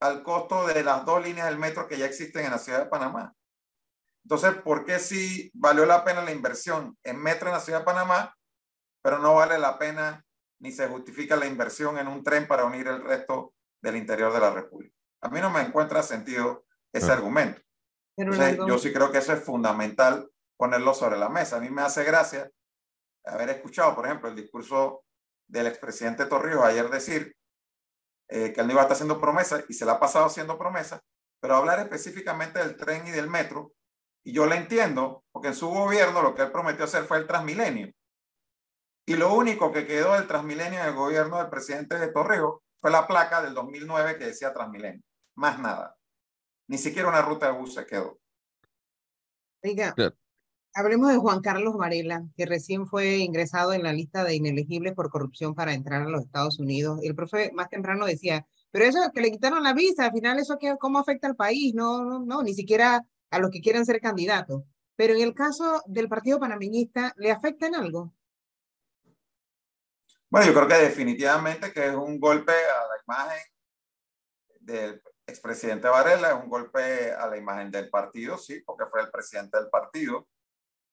al 0.00 0.22
costo 0.22 0.66
de 0.66 0.82
las 0.84 1.04
dos 1.04 1.22
líneas 1.22 1.48
del 1.48 1.58
metro 1.58 1.88
que 1.88 1.98
ya 1.98 2.06
existen 2.06 2.44
en 2.44 2.52
la 2.52 2.58
ciudad 2.58 2.84
de 2.84 2.90
Panamá. 2.90 3.34
Entonces, 4.28 4.60
¿por 4.62 4.84
qué 4.84 4.98
si 4.98 5.50
valió 5.54 5.86
la 5.86 6.04
pena 6.04 6.20
la 6.20 6.32
inversión 6.32 6.98
en 7.02 7.18
metro 7.18 7.48
en 7.48 7.54
la 7.54 7.60
ciudad 7.60 7.78
de 7.78 7.86
Panamá, 7.86 8.36
pero 9.02 9.20
no 9.20 9.36
vale 9.36 9.58
la 9.58 9.78
pena 9.78 10.22
ni 10.60 10.70
se 10.70 10.86
justifica 10.86 11.34
la 11.34 11.46
inversión 11.46 11.96
en 11.96 12.08
un 12.08 12.22
tren 12.22 12.46
para 12.46 12.66
unir 12.66 12.88
el 12.88 13.02
resto 13.02 13.54
del 13.80 13.96
interior 13.96 14.30
de 14.30 14.40
la 14.40 14.50
República? 14.50 14.94
A 15.22 15.30
mí 15.30 15.40
no 15.40 15.48
me 15.48 15.62
encuentra 15.62 16.02
sentido 16.02 16.66
ese 16.92 17.10
argumento. 17.10 17.62
yo 18.18 18.78
sí 18.78 18.92
creo 18.92 19.10
que 19.10 19.16
eso 19.16 19.32
es 19.32 19.42
fundamental 19.42 20.30
ponerlo 20.58 20.92
sobre 20.92 21.16
la 21.16 21.30
mesa. 21.30 21.56
A 21.56 21.60
mí 21.60 21.70
me 21.70 21.80
hace 21.80 22.04
gracia 22.04 22.50
haber 23.24 23.48
escuchado, 23.48 23.94
por 23.94 24.04
ejemplo, 24.04 24.28
el 24.28 24.36
discurso 24.36 25.04
del 25.46 25.68
expresidente 25.68 26.26
Torrijos 26.26 26.66
ayer 26.66 26.90
decir 26.90 27.34
eh, 28.28 28.52
que 28.52 28.60
él 28.60 28.66
no 28.66 28.74
iba 28.74 28.82
a 28.82 28.84
estar 28.84 28.96
haciendo 28.96 29.18
promesas 29.18 29.64
y 29.70 29.72
se 29.72 29.86
la 29.86 29.92
ha 29.92 30.00
pasado 30.00 30.26
haciendo 30.26 30.58
promesas, 30.58 31.00
pero 31.40 31.56
hablar 31.56 31.80
específicamente 31.80 32.58
del 32.58 32.76
tren 32.76 33.06
y 33.06 33.10
del 33.10 33.30
metro, 33.30 33.72
y 34.28 34.32
yo 34.32 34.44
le 34.44 34.56
entiendo, 34.56 35.24
porque 35.32 35.48
en 35.48 35.54
su 35.54 35.68
gobierno 35.68 36.20
lo 36.20 36.34
que 36.34 36.42
él 36.42 36.52
prometió 36.52 36.84
hacer 36.84 37.04
fue 37.04 37.16
el 37.16 37.26
Transmilenio. 37.26 37.90
Y 39.06 39.16
lo 39.16 39.32
único 39.32 39.72
que 39.72 39.86
quedó 39.86 40.12
del 40.12 40.26
Transmilenio 40.26 40.80
en 40.80 40.88
el 40.88 40.94
gobierno 40.94 41.38
del 41.38 41.48
presidente 41.48 41.98
de 41.98 42.12
Torrijos 42.12 42.60
fue 42.78 42.90
la 42.90 43.06
placa 43.06 43.40
del 43.40 43.54
2009 43.54 44.18
que 44.18 44.26
decía 44.26 44.52
Transmilenio 44.52 45.02
más 45.34 45.58
nada. 45.58 45.96
Ni 46.66 46.76
siquiera 46.76 47.08
una 47.08 47.22
ruta 47.22 47.46
de 47.46 47.58
bus 47.58 47.72
se 47.72 47.86
quedó. 47.86 48.20
Oiga, 49.62 49.94
hablemos 50.74 51.08
de 51.10 51.16
Juan 51.16 51.40
Carlos 51.40 51.78
Varela, 51.78 52.22
que 52.36 52.44
recién 52.44 52.86
fue 52.86 53.16
ingresado 53.16 53.72
en 53.72 53.82
la 53.82 53.94
lista 53.94 54.24
de 54.24 54.34
inelegibles 54.34 54.92
por 54.92 55.08
corrupción 55.08 55.54
para 55.54 55.72
entrar 55.72 56.02
a 56.02 56.10
los 56.10 56.20
Estados 56.20 56.58
Unidos. 56.58 57.00
El 57.02 57.14
profe 57.14 57.50
más 57.54 57.70
temprano 57.70 58.04
decía, 58.04 58.46
pero 58.72 58.84
eso 58.84 58.98
que 59.14 59.22
le 59.22 59.30
quitaron 59.30 59.62
la 59.62 59.72
visa, 59.72 60.04
al 60.04 60.12
final 60.12 60.38
eso 60.38 60.58
qué, 60.60 60.76
cómo 60.78 60.98
afecta 60.98 61.28
al 61.28 61.34
país, 61.34 61.74
no, 61.74 62.04
no, 62.04 62.18
no, 62.18 62.42
ni 62.42 62.52
siquiera 62.52 63.06
a 63.30 63.38
los 63.38 63.50
que 63.50 63.60
quieran 63.60 63.86
ser 63.86 64.00
candidatos. 64.00 64.64
Pero 64.96 65.14
en 65.14 65.20
el 65.22 65.34
caso 65.34 65.82
del 65.86 66.08
Partido 66.08 66.40
Panameñista, 66.40 67.12
¿le 67.16 67.30
afecta 67.30 67.66
en 67.66 67.76
algo? 67.76 68.12
Bueno, 70.30 70.46
yo 70.46 70.54
creo 70.54 70.68
que 70.68 70.74
definitivamente 70.74 71.72
que 71.72 71.86
es 71.86 71.94
un 71.94 72.18
golpe 72.18 72.52
a 72.52 72.86
la 72.86 73.02
imagen 73.06 73.42
del 74.60 75.02
expresidente 75.26 75.88
Varela, 75.88 76.30
es 76.30 76.42
un 76.42 76.50
golpe 76.50 77.12
a 77.12 77.26
la 77.28 77.36
imagen 77.36 77.70
del 77.70 77.88
partido, 77.88 78.36
sí, 78.36 78.60
porque 78.66 78.86
fue 78.90 79.00
el 79.00 79.10
presidente 79.10 79.58
del 79.58 79.70
partido, 79.70 80.28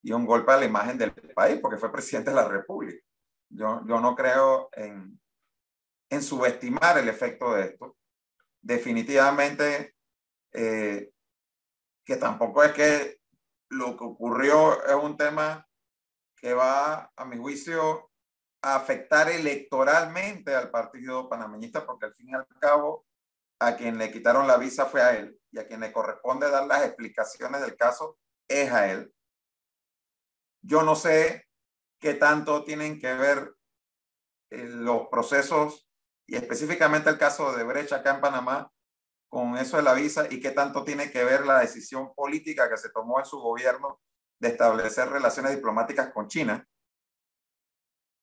y 0.01 0.11
un 0.11 0.25
golpe 0.25 0.51
a 0.51 0.57
la 0.57 0.65
imagen 0.65 0.97
del 0.97 1.11
país, 1.11 1.59
porque 1.59 1.77
fue 1.77 1.91
presidente 1.91 2.29
de 2.29 2.35
la 2.35 2.47
República. 2.47 3.03
Yo, 3.49 3.81
yo 3.87 3.99
no 3.99 4.15
creo 4.15 4.69
en, 4.73 5.19
en 6.09 6.23
subestimar 6.23 6.97
el 6.97 7.09
efecto 7.09 7.53
de 7.53 7.65
esto. 7.65 7.97
Definitivamente, 8.61 9.95
eh, 10.53 11.11
que 12.05 12.17
tampoco 12.17 12.63
es 12.63 12.71
que 12.73 13.19
lo 13.69 13.97
que 13.97 14.03
ocurrió 14.03 14.85
es 14.85 14.95
un 14.95 15.17
tema 15.17 15.67
que 16.35 16.53
va, 16.53 17.11
a 17.15 17.25
mi 17.25 17.37
juicio, 17.37 18.11
a 18.61 18.75
afectar 18.75 19.29
electoralmente 19.29 20.55
al 20.55 20.69
partido 20.69 21.27
panameñista, 21.27 21.85
porque 21.85 22.05
al 22.05 22.13
fin 22.13 22.29
y 22.29 22.33
al 22.33 22.47
cabo 22.59 23.05
a 23.59 23.75
quien 23.75 23.97
le 23.97 24.11
quitaron 24.11 24.47
la 24.47 24.57
visa 24.57 24.85
fue 24.85 25.01
a 25.01 25.15
él 25.17 25.39
y 25.51 25.59
a 25.59 25.67
quien 25.67 25.79
le 25.79 25.91
corresponde 25.91 26.49
dar 26.49 26.67
las 26.67 26.85
explicaciones 26.85 27.61
del 27.61 27.75
caso 27.75 28.17
es 28.47 28.71
a 28.71 28.91
él. 28.91 29.13
Yo 30.61 30.83
no 30.83 30.95
sé 30.95 31.47
qué 31.99 32.13
tanto 32.13 32.63
tienen 32.63 32.99
que 32.99 33.13
ver 33.13 33.55
eh, 34.51 34.65
los 34.65 35.07
procesos 35.07 35.87
y 36.27 36.35
específicamente 36.35 37.09
el 37.09 37.17
caso 37.17 37.53
de 37.53 37.63
Brecha 37.63 37.97
acá 37.97 38.15
en 38.15 38.21
Panamá 38.21 38.71
con 39.29 39.57
eso 39.57 39.77
de 39.77 39.83
la 39.83 39.93
visa 39.93 40.27
y 40.29 40.39
qué 40.39 40.51
tanto 40.51 40.83
tiene 40.83 41.11
que 41.11 41.23
ver 41.23 41.45
la 41.45 41.59
decisión 41.59 42.13
política 42.13 42.69
que 42.69 42.77
se 42.77 42.89
tomó 42.89 43.19
en 43.19 43.25
su 43.25 43.39
gobierno 43.39 43.99
de 44.39 44.49
establecer 44.49 45.09
relaciones 45.09 45.55
diplomáticas 45.55 46.11
con 46.11 46.27
China. 46.27 46.67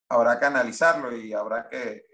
Habrá 0.09 0.39
que 0.39 0.47
analizarlo 0.47 1.17
y 1.17 1.33
habrá 1.33 1.69
que, 1.69 2.07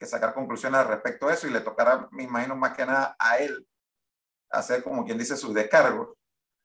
sacar 0.00 0.32
conclusiones 0.32 0.80
al 0.80 0.88
respecto 0.88 1.26
de 1.26 1.34
eso 1.34 1.46
y 1.46 1.50
le 1.50 1.60
tocará, 1.60 2.08
me 2.12 2.22
imagino, 2.22 2.54
más 2.54 2.76
que 2.76 2.86
nada 2.86 3.16
a 3.18 3.38
él 3.38 3.66
hacer 4.50 4.82
como 4.82 5.04
quien 5.04 5.18
dice 5.18 5.36
sus 5.36 5.52
descargos. 5.52 6.16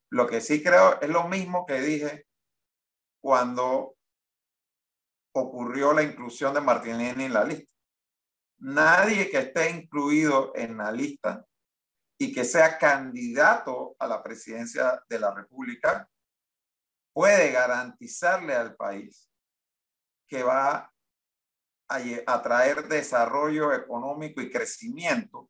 Lo 0.10 0.28
que 0.28 0.39
sí 0.39 0.62
creo 0.62 1.02
es 1.02 1.10
lo 1.10 1.28
mismo 1.28 1.66
que 1.66 1.82
dije 1.82 2.28
cuando 3.22 3.96
ocurrió 5.34 5.94
la 5.94 6.04
inclusión 6.04 6.54
de 6.54 6.62
Martinelli 6.62 7.26
en 7.26 7.34
la 7.34 7.44
lista. 7.44 7.73
Nadie 8.60 9.30
que 9.30 9.39
esté 9.39 9.70
incluido 9.70 10.52
en 10.56 10.78
la 10.78 10.92
lista 10.92 11.46
y 12.18 12.34
que 12.34 12.46
sea 12.46 12.78
candidato 12.78 13.96
a 14.00 14.08
la 14.08 14.24
presidencia 14.24 15.04
de 15.10 15.20
la 15.20 15.34
República 15.34 16.10
puede 17.13 17.52
garantizarle 17.52 18.56
al 18.56 18.76
país 18.76 19.30
que 20.28 20.44
va 20.44 20.92
a, 21.89 22.42
traer 22.42 22.88
desarrollo 22.88 23.72
económico 23.72 24.42
y 24.42 24.50
crecimiento, 24.50 25.50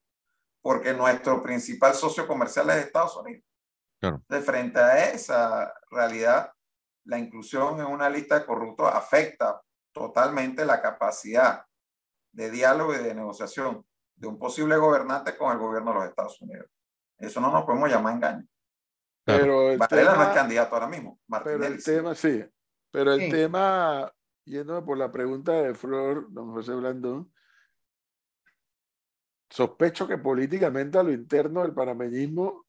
porque 0.62 0.94
nuestro 0.94 1.42
principal 1.42 1.94
socio 1.94 2.28
comercial 2.28 2.70
es 2.72 2.88
Estados 2.88 3.16
Unidos. 3.16 3.46
De 4.28 4.42
frente 4.42 4.80
a 4.80 5.12
esa 5.12 5.74
realidad, 5.90 6.52
la 7.06 7.18
inclusión 7.18 7.80
en 7.80 7.86
una 7.86 8.10
lista 8.10 8.40
de 8.40 8.46
corruptos 8.46 8.90
afecta 8.94 9.62
totalmente 9.94 10.66
la 10.66 10.82
capacidad 10.82 11.66
de 12.34 12.52
diálogo 12.52 12.94
y 12.94 12.98
de 12.98 13.16
negociación 13.16 13.86
de 14.16 14.28
un 14.28 14.38
posible 14.38 14.76
gobernante 14.76 15.38
con 15.38 15.52
el 15.52 15.58
gobierno 15.58 15.92
de 15.92 16.00
los 16.00 16.10
Estados 16.10 16.42
Unidos. 16.42 16.68
Eso 17.18 17.40
no 17.40 17.52
nos 17.52 17.64
podemos 17.64 17.90
llamar 17.90 18.16
engaño. 18.16 18.46
Pero 19.24 19.72
el 19.72 19.78
Varela 19.78 20.16
no 20.16 20.24
es 20.24 20.30
candidato 20.30 20.76
ahora 20.76 20.88
mismo. 20.88 21.20
pero 21.44 21.66
el 21.66 21.82
tema, 21.82 22.14
sí. 22.14 22.44
Pero 22.92 23.14
el 23.14 23.32
tema, 23.32 24.12
yéndome 24.46 24.82
por 24.82 24.98
la 24.98 25.12
pregunta 25.12 25.54
de 25.54 25.74
Flor, 25.74 26.28
don 26.32 26.52
José 26.52 26.74
Blandón, 26.74 27.32
sospecho 29.50 30.08
que 30.08 30.18
políticamente 30.18 30.98
a 30.98 31.04
lo 31.04 31.12
interno 31.12 31.62
del 31.62 31.74
panameñismo, 31.74 32.66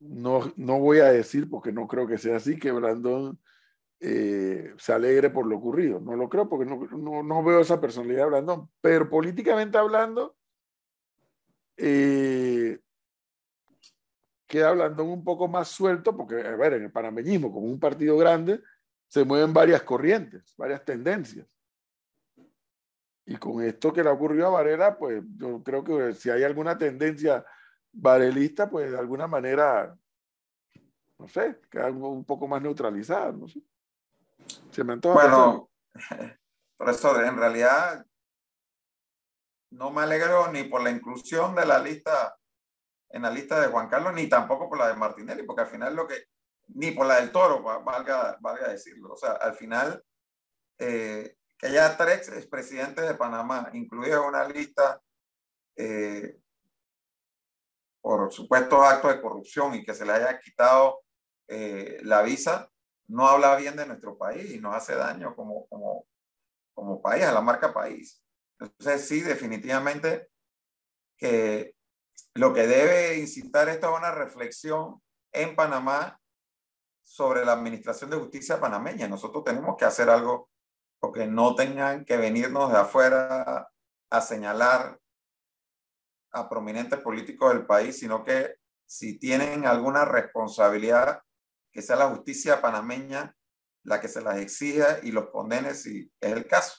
no, 0.00 0.52
no 0.56 0.78
voy 0.78 1.00
a 1.00 1.06
decir, 1.06 1.50
porque 1.50 1.72
no 1.72 1.88
creo 1.88 2.06
que 2.06 2.18
sea 2.18 2.36
así, 2.36 2.58
que 2.58 2.70
Blandón 2.70 3.40
eh, 4.00 4.74
se 4.78 4.92
alegre 4.92 5.30
por 5.30 5.46
lo 5.46 5.56
ocurrido. 5.56 6.00
No 6.00 6.16
lo 6.16 6.28
creo 6.28 6.48
porque 6.48 6.64
no, 6.64 6.86
no, 6.86 7.22
no 7.22 7.44
veo 7.44 7.60
esa 7.60 7.80
personalidad 7.80 8.24
de 8.24 8.30
Blandón. 8.30 8.70
Pero 8.80 9.08
políticamente 9.08 9.78
hablando, 9.78 10.36
eh, 11.76 12.80
queda 14.46 14.72
Blandón 14.72 15.08
un 15.08 15.24
poco 15.24 15.48
más 15.48 15.68
suelto 15.68 16.16
porque, 16.16 16.36
a 16.46 16.56
ver, 16.56 16.74
en 16.74 16.84
el 16.84 16.92
panameñismo, 16.92 17.52
como 17.52 17.66
un 17.66 17.80
partido 17.80 18.16
grande, 18.16 18.60
se 19.08 19.24
mueven 19.24 19.52
varias 19.52 19.82
corrientes, 19.82 20.54
varias 20.56 20.84
tendencias. 20.84 21.46
Y 23.26 23.36
con 23.36 23.62
esto 23.62 23.92
que 23.92 24.02
le 24.02 24.08
ocurrió 24.08 24.46
a 24.46 24.50
Varela, 24.50 24.96
pues 24.96 25.22
yo 25.36 25.62
creo 25.62 25.84
que 25.84 26.14
si 26.14 26.30
hay 26.30 26.44
alguna 26.44 26.78
tendencia 26.78 27.44
varelista, 27.92 28.70
pues 28.70 28.90
de 28.90 28.98
alguna 28.98 29.26
manera, 29.26 29.94
no 31.18 31.28
sé, 31.28 31.60
queda 31.70 31.90
un 31.90 32.24
poco 32.24 32.48
más 32.48 32.62
neutralizada, 32.62 33.32
no 33.32 33.46
sé. 33.46 33.60
Se 34.70 34.84
me 34.84 34.96
bueno, 34.96 35.70
por 36.76 36.90
eso 36.90 37.20
en 37.20 37.36
realidad 37.36 38.04
no 39.70 39.90
me 39.90 40.02
alegro 40.02 40.50
ni 40.50 40.64
por 40.64 40.82
la 40.82 40.90
inclusión 40.90 41.54
de 41.54 41.66
la 41.66 41.78
lista 41.78 42.38
en 43.10 43.22
la 43.22 43.30
lista 43.30 43.60
de 43.60 43.68
Juan 43.68 43.88
Carlos, 43.88 44.12
ni 44.14 44.28
tampoco 44.28 44.68
por 44.68 44.78
la 44.78 44.88
de 44.88 44.96
Martinelli, 44.96 45.42
porque 45.44 45.62
al 45.62 45.68
final 45.68 45.94
lo 45.94 46.06
que, 46.06 46.24
ni 46.68 46.90
por 46.90 47.06
la 47.06 47.16
del 47.16 47.32
Toro, 47.32 47.62
valga, 47.62 48.36
valga 48.40 48.68
decirlo. 48.68 49.14
O 49.14 49.16
sea, 49.16 49.32
al 49.32 49.54
final, 49.54 50.04
eh, 50.78 51.36
que 51.56 51.66
haya 51.66 51.96
tres 51.96 52.28
expresidentes 52.28 53.06
de 53.06 53.14
Panamá, 53.14 53.70
incluidos 53.72 54.22
en 54.22 54.28
una 54.28 54.44
lista 54.44 55.00
eh, 55.76 56.38
por 58.00 58.32
supuestos 58.32 58.80
actos 58.84 59.14
de 59.14 59.22
corrupción 59.22 59.74
y 59.74 59.84
que 59.84 59.94
se 59.94 60.04
le 60.04 60.12
haya 60.12 60.38
quitado 60.38 61.02
eh, 61.48 61.98
la 62.02 62.22
visa, 62.22 62.70
no 63.08 63.26
habla 63.26 63.56
bien 63.56 63.76
de 63.76 63.86
nuestro 63.86 64.16
país 64.16 64.50
y 64.52 64.60
nos 64.60 64.74
hace 64.74 64.94
daño 64.94 65.34
como, 65.34 65.66
como, 65.68 66.06
como 66.74 67.02
país, 67.02 67.24
a 67.24 67.32
la 67.32 67.40
marca 67.40 67.72
país. 67.72 68.22
Entonces, 68.60 69.06
sí, 69.06 69.20
definitivamente 69.20 70.28
que 71.16 71.74
lo 72.34 72.52
que 72.52 72.66
debe 72.66 73.18
incitar 73.18 73.68
esto 73.68 73.88
a 73.88 73.98
una 73.98 74.12
reflexión 74.12 75.02
en 75.32 75.56
Panamá 75.56 76.20
sobre 77.02 77.44
la 77.44 77.52
administración 77.52 78.10
de 78.10 78.18
justicia 78.18 78.60
panameña. 78.60 79.08
Nosotros 79.08 79.44
tenemos 79.44 79.76
que 79.76 79.86
hacer 79.86 80.10
algo 80.10 80.50
porque 81.00 81.26
no 81.26 81.54
tengan 81.54 82.04
que 82.04 82.16
venirnos 82.16 82.70
de 82.70 82.78
afuera 82.78 83.70
a 84.10 84.20
señalar 84.20 84.98
a 86.32 86.48
prominentes 86.48 87.00
políticos 87.00 87.52
del 87.52 87.66
país, 87.66 87.98
sino 87.98 88.24
que 88.24 88.56
si 88.86 89.18
tienen 89.18 89.66
alguna 89.66 90.04
responsabilidad, 90.04 91.22
que 91.78 91.82
sea 91.82 91.94
la 91.94 92.08
justicia 92.08 92.60
panameña 92.60 93.36
la 93.84 94.00
que 94.00 94.08
se 94.08 94.20
las 94.20 94.38
exija 94.38 94.98
y 95.04 95.12
los 95.12 95.30
condene 95.30 95.74
si 95.74 96.12
es 96.20 96.32
el 96.32 96.44
caso. 96.44 96.76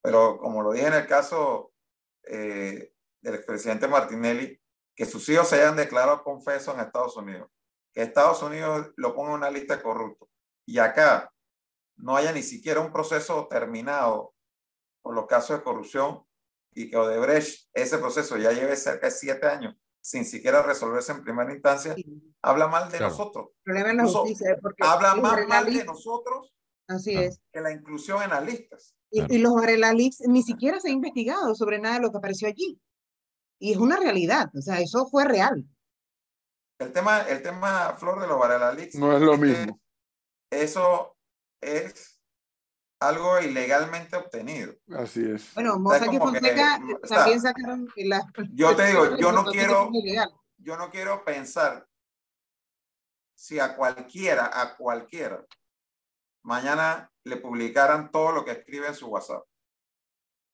Pero 0.00 0.38
como 0.38 0.62
lo 0.62 0.72
dije 0.72 0.86
en 0.86 0.94
el 0.94 1.06
caso 1.06 1.74
eh, 2.22 2.94
del 3.20 3.34
expresidente 3.34 3.86
Martinelli, 3.88 4.58
que 4.96 5.04
sus 5.04 5.28
hijos 5.28 5.46
se 5.46 5.56
hayan 5.56 5.76
declarado 5.76 6.24
confesos 6.24 6.74
en 6.74 6.80
Estados 6.80 7.18
Unidos, 7.18 7.50
que 7.92 8.00
Estados 8.00 8.42
Unidos 8.42 8.92
lo 8.96 9.14
ponga 9.14 9.32
en 9.32 9.36
una 9.36 9.50
lista 9.50 9.76
de 9.76 9.82
corruptos 9.82 10.26
y 10.64 10.78
acá 10.78 11.30
no 11.96 12.16
haya 12.16 12.32
ni 12.32 12.42
siquiera 12.42 12.80
un 12.80 12.94
proceso 12.94 13.46
terminado 13.48 14.34
por 15.02 15.14
los 15.14 15.26
casos 15.26 15.58
de 15.58 15.64
corrupción 15.64 16.24
y 16.70 16.88
que 16.88 16.96
Odebrecht, 16.96 17.68
ese 17.74 17.98
proceso 17.98 18.38
ya 18.38 18.52
lleve 18.52 18.74
cerca 18.74 19.08
de 19.08 19.12
siete 19.12 19.46
años 19.46 19.76
sin 20.02 20.24
siquiera 20.24 20.62
resolverse 20.62 21.12
en 21.12 21.22
primera 21.22 21.52
instancia, 21.52 21.94
habla 22.42 22.66
mal 22.66 22.90
de 22.90 23.00
nosotros. 23.00 23.50
habla 24.80 25.14
más 25.14 25.46
mal 25.46 25.72
de 25.72 25.84
nosotros 25.84 26.52
Así 26.88 27.14
es. 27.14 27.40
que 27.52 27.60
la 27.60 27.72
inclusión 27.72 28.22
en 28.22 28.30
las 28.30 28.44
listas. 28.44 28.94
Y, 29.10 29.38
los 29.38 29.54
Varela 29.54 29.92
ni 29.92 30.42
siquiera 30.42 30.80
se 30.80 30.88
ha 30.88 30.92
investigado 30.92 31.54
sobre 31.54 31.78
nada 31.78 31.96
de 31.96 32.00
lo 32.00 32.10
que 32.10 32.18
apareció 32.18 32.48
allí. 32.48 32.80
Y 33.58 33.72
es 33.72 33.78
una 33.78 33.96
realidad, 33.96 34.50
o 34.56 34.60
sea, 34.60 34.80
eso 34.80 35.06
fue 35.06 35.24
real. 35.24 35.64
El 36.78 36.92
tema, 36.92 37.20
el 37.20 37.42
tema 37.42 37.94
Flor 37.96 38.20
de 38.20 38.26
los 38.26 38.38
Varela 38.38 38.76
No 38.94 39.16
es 39.16 39.22
lo 39.22 39.36
mismo. 39.36 39.78
Eso 40.50 41.16
es 41.60 42.11
algo 43.08 43.40
ilegalmente 43.40 44.16
obtenido. 44.16 44.74
Así 44.96 45.30
es. 45.30 45.52
Bueno, 45.54 45.78
Mossack 45.78 46.12
y 46.12 46.18
Fonseca 46.18 46.80
también 47.08 47.40
sacaron 47.40 47.88
las... 47.96 48.24
Yo 48.52 48.76
te 48.76 48.86
digo, 48.86 49.16
yo 49.16 49.32
no 49.32 49.44
quiero, 49.44 49.90
yo 50.58 50.76
no 50.76 50.90
quiero 50.90 51.24
pensar 51.24 51.86
si 53.34 53.58
a 53.58 53.74
cualquiera, 53.76 54.50
a 54.52 54.76
cualquiera, 54.76 55.44
mañana 56.42 57.10
le 57.24 57.36
publicaran 57.36 58.10
todo 58.10 58.32
lo 58.32 58.44
que 58.44 58.52
escribe 58.52 58.86
en 58.86 58.94
su 58.94 59.08
WhatsApp. 59.08 59.44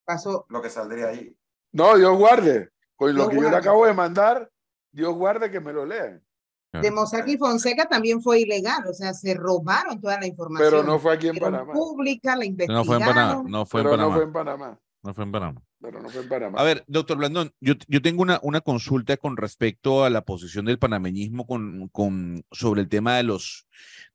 Pasó. 0.05 0.47
Lo 0.49 0.63
que 0.63 0.71
saldría 0.71 1.09
ahí. 1.09 1.37
No, 1.73 1.97
Dios 1.97 2.17
guarde. 2.17 2.71
Con 2.97 3.15
lo 3.15 3.29
que 3.29 3.37
yo 3.37 3.51
le 3.51 3.57
acabo 3.57 3.87
de 3.87 3.93
mandar, 3.93 4.51
Dios 4.91 5.15
guarde 5.15 5.51
que 5.51 5.61
me 5.61 5.73
lo 5.73 5.85
lean. 5.85 6.25
De 6.73 6.91
Mossack 6.91 7.27
y 7.29 7.39
Fonseca 7.39 7.89
también 7.89 8.21
fue 8.21 8.41
ilegal, 8.41 8.87
o 8.87 8.93
sea, 8.93 9.15
se 9.15 9.35
robaron 9.35 10.01
toda 10.01 10.21
la 10.21 10.27
información. 10.27 10.71
Pero 10.71 10.83
no 10.83 10.99
fue 10.99 11.15
aquí 11.15 11.29
en 11.29 11.37
Panamá. 11.37 11.73
Pública, 11.73 12.37
la 12.37 12.45
investigaron. 12.45 12.81
No 12.81 12.85
fue 12.85 12.97
en 12.99 13.07
Panamá. 13.07 13.45
No 13.47 13.67
fue 13.67 13.81
en 13.81 13.87
Panamá. 13.89 14.07
No 14.09 14.15
fue 14.15 14.25
en 14.25 14.33
Panamá. 14.33 14.81
No 15.03 15.15
fue 15.15 15.25
en 15.25 15.33
Panamá. 15.33 15.63
Pero 15.81 16.03
no 16.03 16.09
fue 16.11 16.23
en 16.23 16.29
Panamá. 16.29 16.61
A 16.61 16.65
ver, 16.65 16.85
doctor 16.87 17.17
Blandón, 17.17 17.53
yo, 17.61 17.75
yo 17.87 18.03
tengo 18.03 18.21
una, 18.21 18.39
una 18.43 18.61
consulta 18.61 19.17
con 19.17 19.39
respecto 19.39 20.05
a 20.05 20.11
la 20.11 20.23
posición 20.23 20.67
del 20.67 20.79
panameñismo 20.79 21.47
con, 21.47 21.89
con, 21.89 22.45
sobre 22.51 22.83
el 22.83 22.89
tema 22.89 23.17
de 23.17 23.23
los, 23.23 23.67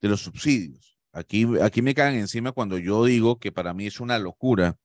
de 0.01 0.09
los 0.09 0.21
subsidios. 0.21 0.99
Aquí, 1.11 1.47
aquí 1.61 1.81
me 1.81 1.95
caen 1.95 2.15
encima 2.15 2.51
cuando 2.51 2.77
yo 2.77 3.05
digo 3.05 3.39
que 3.39 3.51
para 3.51 3.73
mí 3.73 3.87
es 3.87 3.99
una 3.99 4.19
locura 4.19 4.77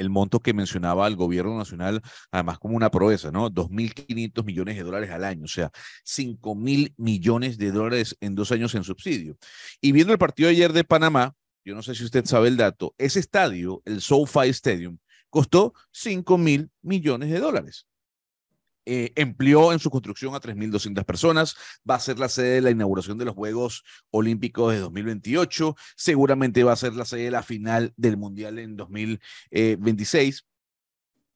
el 0.00 0.10
monto 0.10 0.40
que 0.40 0.54
mencionaba 0.54 1.06
el 1.06 1.14
gobierno 1.14 1.56
nacional, 1.56 2.00
además 2.30 2.58
como 2.58 2.74
una 2.74 2.90
proeza, 2.90 3.30
¿no? 3.30 3.50
2.500 3.50 4.44
millones 4.44 4.76
de 4.76 4.82
dólares 4.82 5.10
al 5.10 5.24
año, 5.24 5.44
o 5.44 5.48
sea, 5.48 5.70
5.000 6.04 6.94
millones 6.96 7.58
de 7.58 7.70
dólares 7.70 8.16
en 8.20 8.34
dos 8.34 8.50
años 8.50 8.74
en 8.74 8.84
subsidio. 8.84 9.36
Y 9.80 9.92
viendo 9.92 10.12
el 10.12 10.18
partido 10.18 10.48
ayer 10.48 10.72
de 10.72 10.84
Panamá, 10.84 11.34
yo 11.64 11.74
no 11.74 11.82
sé 11.82 11.94
si 11.94 12.04
usted 12.04 12.24
sabe 12.24 12.48
el 12.48 12.56
dato, 12.56 12.94
ese 12.96 13.20
estadio, 13.20 13.82
el 13.84 14.00
SoFi 14.00 14.48
Stadium, 14.48 14.98
costó 15.28 15.74
5 15.92 16.38
mil 16.38 16.70
millones 16.82 17.30
de 17.30 17.38
dólares. 17.38 17.86
Eh, 18.92 19.12
empleó 19.14 19.72
en 19.72 19.78
su 19.78 19.88
construcción 19.88 20.34
a 20.34 20.40
3.200 20.40 21.04
personas, 21.04 21.54
va 21.88 21.94
a 21.94 22.00
ser 22.00 22.18
la 22.18 22.28
sede 22.28 22.54
de 22.54 22.60
la 22.60 22.72
inauguración 22.72 23.18
de 23.18 23.24
los 23.24 23.36
Juegos 23.36 23.84
Olímpicos 24.10 24.72
de 24.72 24.80
2028, 24.80 25.76
seguramente 25.94 26.64
va 26.64 26.72
a 26.72 26.76
ser 26.76 26.94
la 26.94 27.04
sede 27.04 27.26
de 27.26 27.30
la 27.30 27.44
final 27.44 27.94
del 27.96 28.16
Mundial 28.16 28.58
en 28.58 28.74
2026. 28.74 30.44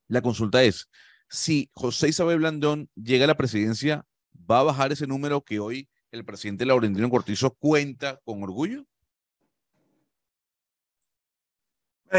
La 0.09 0.21
consulta 0.21 0.65
es, 0.65 0.89
si 1.29 1.71
José 1.75 2.09
Isabel 2.09 2.39
Blandón 2.39 2.91
llega 2.97 3.23
a 3.23 3.29
la 3.29 3.37
presidencia, 3.37 4.05
¿va 4.51 4.59
a 4.59 4.65
bajar 4.65 4.91
ese 4.91 5.07
número 5.07 5.45
que 5.45 5.61
hoy 5.61 5.89
el 6.11 6.25
presidente 6.25 6.67
Laurentino 6.67 7.09
Cortizo 7.09 7.55
cuenta 7.55 8.21
con 8.25 8.43
orgullo? 8.43 8.85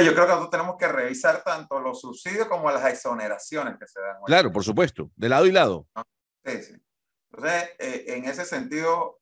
Yo 0.04 0.14
creo 0.14 0.26
que 0.26 0.34
nosotros 0.34 0.50
tenemos 0.50 0.76
que 0.78 0.88
revisar 0.90 1.42
tanto 1.44 1.80
los 1.80 2.02
subsidios 2.02 2.48
como 2.48 2.70
las 2.70 2.86
exoneraciones 2.92 3.78
que 3.80 3.88
se 3.88 4.02
dan. 4.02 4.18
Claro, 4.26 4.52
por 4.52 4.64
supuesto, 4.64 5.10
de 5.16 5.30
lado 5.30 5.46
y 5.46 5.52
lado. 5.52 5.88
Sí, 6.44 6.64
sí. 6.64 6.76
Entonces, 7.32 7.70
eh, 7.80 8.06
en 8.08 8.26
ese 8.26 8.44
sentido, 8.44 9.22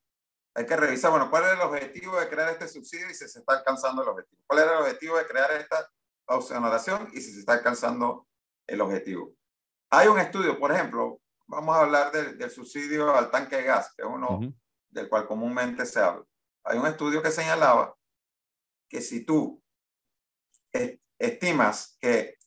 hay 0.56 0.66
que 0.66 0.76
revisar, 0.76 1.12
bueno, 1.12 1.30
cuál 1.30 1.46
es 1.46 1.52
el 1.52 1.62
objetivo 1.62 2.20
de 2.20 2.28
crear 2.28 2.50
este 2.50 2.68
subsidio 2.68 3.10
y 3.10 3.14
si 3.14 3.28
se 3.28 3.40
está 3.40 3.54
alcanzando 3.54 4.02
el 4.02 4.10
objetivo. 4.10 4.42
¿Cuál 4.48 4.60
era 4.60 4.72
el 4.74 4.80
objetivo 4.80 5.18
de 5.18 5.26
crear 5.26 5.52
esta 5.52 5.90
exoneración 6.28 7.10
y 7.14 7.22
si 7.22 7.34
se 7.34 7.40
está 7.40 7.54
alcanzando 7.54 8.28
el 8.68 8.82
objetivo? 8.82 9.34
Hay 9.92 10.08
un 10.08 10.20
estudio, 10.20 10.60
por 10.60 10.72
ejemplo, 10.72 11.22
vamos 11.48 11.76
a 11.76 11.82
hablar 11.82 12.12
del, 12.12 12.50
subsidio 12.50 13.16
al 13.16 13.32
tanque 13.32 13.58
de 13.58 13.64
gas, 13.64 13.94
que 13.96 14.04
es 14.04 14.08
uno 14.08 14.40
del 14.90 15.10
cual 15.10 15.28
comúnmente 15.28 15.86
se 15.86 16.00
habla. 16.00 16.24
Hay 16.64 16.78
un 16.78 16.88
estudio 16.88 17.22
que 17.22 17.32
señalaba 17.32 17.96
que 18.90 19.02
si 19.02 19.26
tú 19.26 19.63
estimas 21.20 21.98
que 22.00 22.38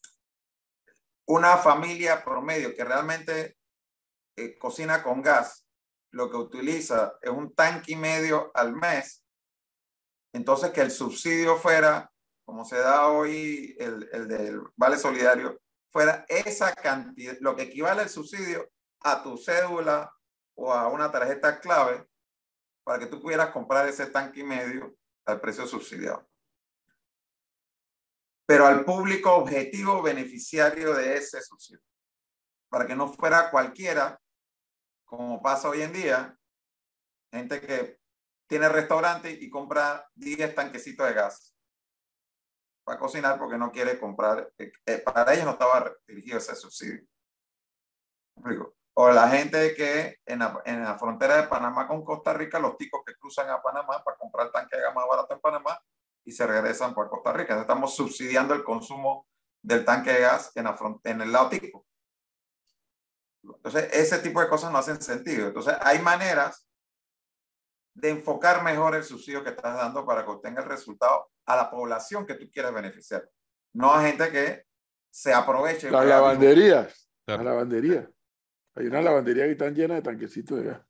una 1.26 1.56
familia 1.56 2.24
promedio 2.24 2.74
que 2.74 2.84
realmente 2.84 3.56
eh, 4.36 4.58
cocina 4.58 5.02
con 5.02 5.22
gas, 5.22 5.66
lo 6.12 6.30
que 6.30 6.36
utiliza 6.36 7.18
es 7.20 7.30
un 7.30 7.54
tanque 7.54 7.92
y 7.92 7.96
medio 7.96 8.50
al 8.54 8.74
mes, 8.74 9.24
entonces 10.32 10.70
que 10.70 10.82
el 10.82 10.90
subsidio 10.90 11.56
fuera, 11.56 12.10
como 12.44 12.64
se 12.64 12.76
da 12.76 13.08
hoy 13.08 13.74
el, 13.78 14.08
el 14.12 14.28
del 14.28 14.60
Vale 14.76 14.98
Solidario, 14.98 15.60
fuera 15.90 16.24
esa 16.28 16.74
cantidad, 16.74 17.36
lo 17.40 17.56
que 17.56 17.62
equivale 17.62 18.02
el 18.02 18.08
subsidio 18.08 18.70
a 19.00 19.22
tu 19.22 19.36
cédula 19.36 20.12
o 20.54 20.72
a 20.72 20.88
una 20.88 21.10
tarjeta 21.10 21.60
clave 21.60 22.06
para 22.84 22.98
que 22.98 23.06
tú 23.06 23.20
pudieras 23.20 23.50
comprar 23.50 23.88
ese 23.88 24.06
tanque 24.06 24.40
y 24.40 24.44
medio 24.44 24.96
al 25.24 25.40
precio 25.40 25.66
subsidiado 25.66 26.28
pero 28.46 28.66
al 28.66 28.85
público 28.85 29.35
objetivo 29.35 30.00
beneficiario 30.02 30.94
de 30.94 31.16
ese 31.16 31.42
subsidio. 31.42 31.82
Para 32.68 32.87
que 32.87 32.94
no 32.94 33.12
fuera 33.12 33.50
cualquiera, 33.50 34.20
como 35.04 35.42
pasa 35.42 35.68
hoy 35.68 35.82
en 35.82 35.92
día, 35.92 36.38
gente 37.32 37.61
que 37.61 37.98
tiene 38.48 38.68
restaurante 38.68 39.30
y 39.30 39.50
compra 39.50 40.09
10 40.14 40.54
tanquecitos 40.54 41.06
de 41.06 41.14
gas 41.14 41.56
para 42.87 43.00
cocinar 43.00 43.37
porque 43.37 43.59
no 43.59 43.72
quiere 43.72 43.98
comprar, 43.98 44.52
eh, 44.59 44.70
eh, 44.87 44.98
para 44.98 45.35
ellos 45.35 45.44
no 45.44 45.52
estaba 45.52 45.92
dirigido 46.06 46.38
ese 46.38 46.54
subsidio. 46.54 47.04
O 48.94 49.11
la 49.11 49.28
gente 49.28 49.74
que 49.74 50.20
en 50.24 50.38
la, 50.38 50.62
en 50.64 50.85
la, 50.85 50.96
frontera 50.96 51.37
de 51.37 51.48
Panamá 51.48 51.88
con 51.88 52.04
Costa 52.04 52.32
Rica, 52.32 52.61
los 52.61 52.76
ticos 52.76 53.02
que 53.04 53.16
cruzan 53.16 53.50
a 53.50 53.61
Panamá 53.61 54.02
para 54.04 54.16
comprar 54.16 54.52
tanque 54.52 54.76
de 54.76 54.82
gas 54.82 54.94
más 54.94 55.06
barato 55.09 55.35
en 55.35 55.40
Panamá, 55.40 55.80
y 56.26 56.32
se 56.32 56.46
regresan 56.46 56.92
por 56.92 57.08
Costa 57.08 57.32
Rica. 57.32 57.58
estamos 57.58 57.94
subsidiando 57.94 58.52
el 58.52 58.64
consumo 58.64 59.26
del 59.62 59.84
tanque 59.84 60.12
de 60.12 60.20
gas 60.20 60.52
en, 60.56 60.64
la 60.64 60.76
en 61.04 61.20
el 61.22 61.32
lado 61.32 61.48
tico. 61.48 61.86
Entonces, 63.42 63.88
ese 63.92 64.18
tipo 64.18 64.40
de 64.40 64.48
cosas 64.48 64.72
no 64.72 64.78
hacen 64.78 65.00
sentido. 65.00 65.46
Entonces, 65.46 65.74
hay 65.80 66.00
maneras 66.00 66.68
de 67.94 68.10
enfocar 68.10 68.64
mejor 68.64 68.96
el 68.96 69.04
subsidio 69.04 69.44
que 69.44 69.50
estás 69.50 69.76
dando 69.76 70.04
para 70.04 70.24
que 70.24 70.30
obtenga 70.30 70.62
el 70.62 70.68
resultado 70.68 71.30
a 71.46 71.56
la 71.56 71.70
población 71.70 72.26
que 72.26 72.34
tú 72.34 72.50
quieres 72.50 72.74
beneficiar, 72.74 73.26
no 73.72 73.92
a 73.92 74.02
gente 74.02 74.30
que 74.30 74.66
se 75.10 75.32
aproveche. 75.32 75.90
Las 75.90 76.04
lavanderías, 76.04 77.08
la 77.26 77.42
lavandería. 77.42 78.10
Hay 78.74 78.86
una 78.86 79.00
lavandería 79.00 79.44
que 79.44 79.52
están 79.52 79.74
llena 79.74 79.94
de 79.94 80.02
tanquecitos 80.02 80.58
de 80.58 80.64
gas. 80.64 80.82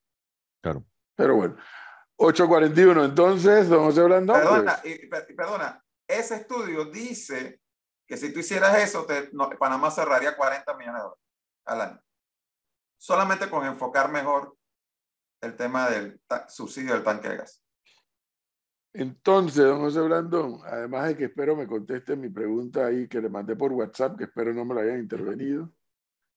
Claro. 0.63 0.85
Pero 1.15 1.37
bueno, 1.37 1.57
841, 2.17 3.05
entonces, 3.05 3.69
don 3.69 3.85
José 3.85 4.03
Blandón. 4.03 4.37
Perdona, 4.37 4.81
pues. 4.83 5.27
perdona, 5.37 5.85
ese 6.09 6.37
estudio 6.37 6.87
dice 6.87 7.61
que 8.07 8.17
si 8.17 8.33
tú 8.33 8.41
hicieras 8.41 8.79
eso, 8.79 9.05
te, 9.05 9.31
Panamá 9.59 9.91
cerraría 9.91 10.37
40 10.37 10.77
millones 10.77 11.03
de 11.03 11.03
dólares 11.03 11.25
al 11.67 11.81
año. 11.81 12.03
Solamente 12.99 13.51
con 13.51 13.67
enfocar 13.67 14.11
mejor 14.11 14.57
el 15.43 15.57
tema 15.57 15.91
del 15.91 16.21
subsidio 16.49 16.95
del 16.95 17.05
tanque 17.05 17.29
de 17.29 17.37
gas. 17.37 17.63
Entonces, 18.95 19.63
don 19.63 19.81
José 19.81 20.01
Blandón, 20.01 20.61
además 20.65 21.09
de 21.09 21.17
que 21.19 21.25
espero 21.25 21.55
me 21.55 21.67
conteste 21.67 22.17
mi 22.17 22.31
pregunta 22.31 22.87
ahí 22.87 23.07
que 23.07 23.21
le 23.21 23.29
mandé 23.29 23.55
por 23.55 23.73
WhatsApp, 23.73 24.17
que 24.17 24.25
espero 24.25 24.55
no 24.55 24.65
me 24.65 24.75
lo 24.75 24.81
hayan 24.81 25.01
intervenido. 25.01 25.71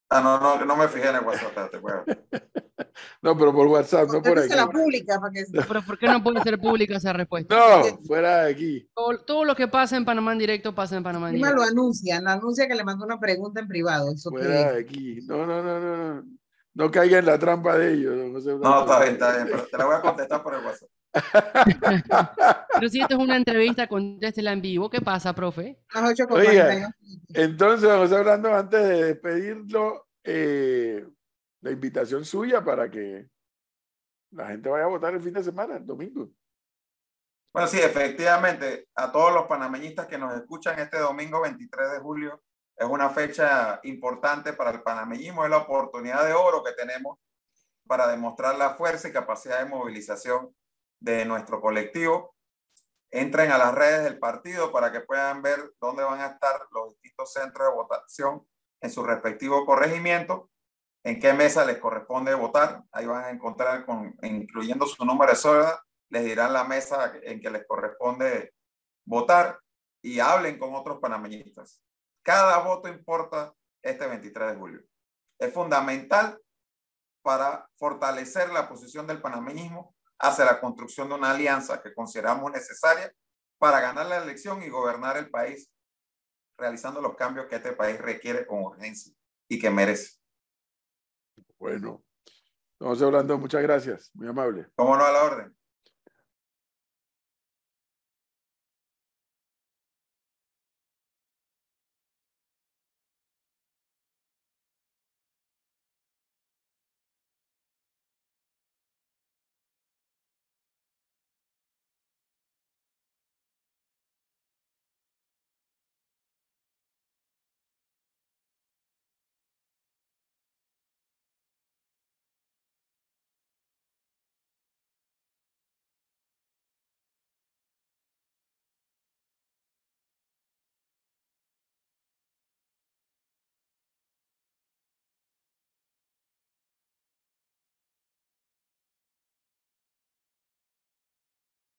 Ah, 0.09 0.19
no, 0.21 0.39
no, 0.39 0.65
no 0.65 0.75
me 0.75 0.89
fijé 0.89 1.07
en 1.07 1.15
el 1.17 1.23
WhatsApp, 1.23 1.71
te 1.71 1.79
No, 3.21 3.37
pero 3.37 3.53
por 3.53 3.67
WhatsApp, 3.67 4.09
no 4.09 4.21
por 4.21 4.39
aquí. 4.39 4.53
La 4.55 4.67
pública, 4.67 5.19
para 5.19 5.33
que... 5.33 5.45
Pero 5.51 5.81
¿por 5.81 5.97
qué 5.97 6.07
no 6.07 6.23
puede 6.23 6.41
ser 6.41 6.59
pública 6.59 6.97
esa 6.97 7.13
respuesta? 7.13 7.55
No, 7.55 7.99
fuera 8.05 8.43
de 8.45 8.51
aquí. 8.51 8.89
Todo, 9.25 9.43
lo 9.43 9.55
que 9.55 9.67
pasa 9.67 9.97
en 9.97 10.05
Panamá 10.05 10.33
en 10.33 10.39
directo 10.39 10.73
pasa 10.73 10.95
en 10.95 11.03
Panamá 11.03 11.29
en 11.29 11.35
directo. 11.35 11.57
lo 11.57 11.63
anuncia, 11.63 12.21
lo 12.21 12.29
anuncia 12.29 12.67
que 12.67 12.75
le 12.75 12.83
mandó 12.83 13.05
una 13.05 13.19
pregunta 13.19 13.59
en 13.59 13.67
privado. 13.67 14.11
Eso 14.13 14.29
fuera 14.29 14.73
de 14.73 14.79
aquí. 14.79 15.19
No, 15.27 15.45
no, 15.45 15.61
no, 15.61 15.79
no, 15.79 16.13
no. 16.15 16.25
No 16.75 16.91
caiga 16.91 17.19
en 17.19 17.25
la 17.25 17.37
trampa 17.37 17.77
de 17.77 17.93
ellos. 17.93 18.15
No, 18.15 18.27
no 18.29 18.79
está 18.81 18.99
bien, 18.99 19.13
está 19.13 19.35
bien, 19.35 19.47
pero 19.51 19.67
te 19.67 19.77
la 19.77 19.85
voy 19.85 19.95
a 19.95 20.01
contestar 20.01 20.43
por 20.43 20.53
el 20.53 20.65
WhatsApp. 20.65 20.89
Pero 22.75 22.89
si 22.89 23.01
esto 23.01 23.15
es 23.15 23.19
una 23.19 23.35
entrevista, 23.35 23.87
contéstela 23.87 24.53
en 24.53 24.61
vivo. 24.61 24.89
¿Qué 24.89 25.01
pasa, 25.01 25.33
profe? 25.33 25.79
Oiga, 26.29 26.95
entonces 27.29 27.89
vamos 27.89 28.11
hablando 28.11 28.53
antes 28.53 28.87
de 28.87 29.03
despedirlo, 29.05 30.07
eh, 30.23 31.05
la 31.61 31.71
invitación 31.71 32.25
suya 32.25 32.63
para 32.63 32.89
que 32.89 33.27
la 34.31 34.47
gente 34.47 34.69
vaya 34.69 34.85
a 34.85 34.89
votar 34.89 35.13
el 35.13 35.21
fin 35.21 35.33
de 35.33 35.43
semana, 35.43 35.77
el 35.77 35.85
domingo. 35.85 36.29
Bueno, 37.51 37.67
sí, 37.67 37.79
efectivamente, 37.79 38.87
a 38.95 39.11
todos 39.11 39.33
los 39.33 39.47
panameñistas 39.47 40.07
que 40.07 40.19
nos 40.19 40.35
escuchan 40.35 40.77
este 40.79 40.99
domingo 40.99 41.41
23 41.41 41.93
de 41.93 41.99
julio, 41.99 42.43
es 42.77 42.87
una 42.87 43.09
fecha 43.09 43.79
importante 43.83 44.53
para 44.53 44.71
el 44.71 44.81
panameñismo, 44.83 45.43
es 45.43 45.49
la 45.49 45.57
oportunidad 45.57 46.25
de 46.25 46.33
oro 46.33 46.63
que 46.63 46.71
tenemos 46.73 47.17
para 47.87 48.07
demostrar 48.07 48.55
la 48.55 48.75
fuerza 48.75 49.09
y 49.09 49.11
capacidad 49.11 49.59
de 49.59 49.69
movilización 49.69 50.55
de 51.01 51.25
nuestro 51.25 51.59
colectivo. 51.59 52.35
Entren 53.11 53.51
a 53.51 53.57
las 53.57 53.73
redes 53.73 54.03
del 54.03 54.19
partido 54.19 54.71
para 54.71 54.91
que 54.91 55.01
puedan 55.01 55.41
ver 55.41 55.73
dónde 55.81 56.03
van 56.03 56.21
a 56.21 56.27
estar 56.27 56.67
los 56.71 56.89
distintos 56.91 57.33
centros 57.33 57.67
de 57.67 57.73
votación 57.73 58.47
en 58.81 58.91
su 58.91 59.03
respectivo 59.03 59.65
corregimiento, 59.65 60.51
en 61.09 61.19
qué 61.19 61.33
mesa 61.33 61.65
les 61.65 61.79
corresponde 61.79 62.33
votar. 62.35 62.83
Ahí 62.91 63.05
van 63.05 63.25
a 63.25 63.29
encontrar, 63.31 63.85
con, 63.85 64.15
incluyendo 64.21 64.85
su 64.85 65.03
número 65.05 65.31
de 65.31 65.37
soda, 65.37 65.83
les 66.09 66.23
dirán 66.23 66.53
la 66.53 66.63
mesa 66.63 67.13
en 67.23 67.41
que 67.41 67.49
les 67.49 67.65
corresponde 67.67 68.53
votar 69.05 69.59
y 70.03 70.19
hablen 70.19 70.59
con 70.59 70.75
otros 70.75 70.99
panameñistas. 70.99 71.81
Cada 72.23 72.59
voto 72.59 72.89
importa 72.89 73.53
este 73.81 74.05
23 74.05 74.51
de 74.51 74.55
julio. 74.55 74.81
Es 75.39 75.51
fundamental 75.53 76.39
para 77.23 77.67
fortalecer 77.77 78.49
la 78.49 78.69
posición 78.69 79.07
del 79.07 79.21
panameñismo 79.21 79.95
hacia 80.19 80.45
la 80.45 80.59
construcción 80.59 81.09
de 81.09 81.15
una 81.15 81.31
alianza 81.31 81.81
que 81.81 81.93
consideramos 81.93 82.51
necesaria 82.51 83.11
para 83.57 83.79
ganar 83.79 84.05
la 84.05 84.17
elección 84.17 84.61
y 84.61 84.69
gobernar 84.69 85.17
el 85.17 85.29
país, 85.29 85.71
realizando 86.57 87.01
los 87.01 87.15
cambios 87.15 87.47
que 87.47 87.55
este 87.55 87.73
país 87.73 87.99
requiere 87.99 88.45
con 88.45 88.63
urgencia 88.63 89.13
y 89.47 89.59
que 89.59 89.69
merece. 89.69 90.18
Bueno, 91.59 92.05
estamos 92.71 93.01
hablando, 93.01 93.37
muchas 93.37 93.61
gracias, 93.61 94.11
muy 94.13 94.29
amable. 94.29 94.67
¿Cómo 94.75 94.95
no 94.95 95.03
a 95.03 95.11
la 95.11 95.23
orden? 95.23 95.58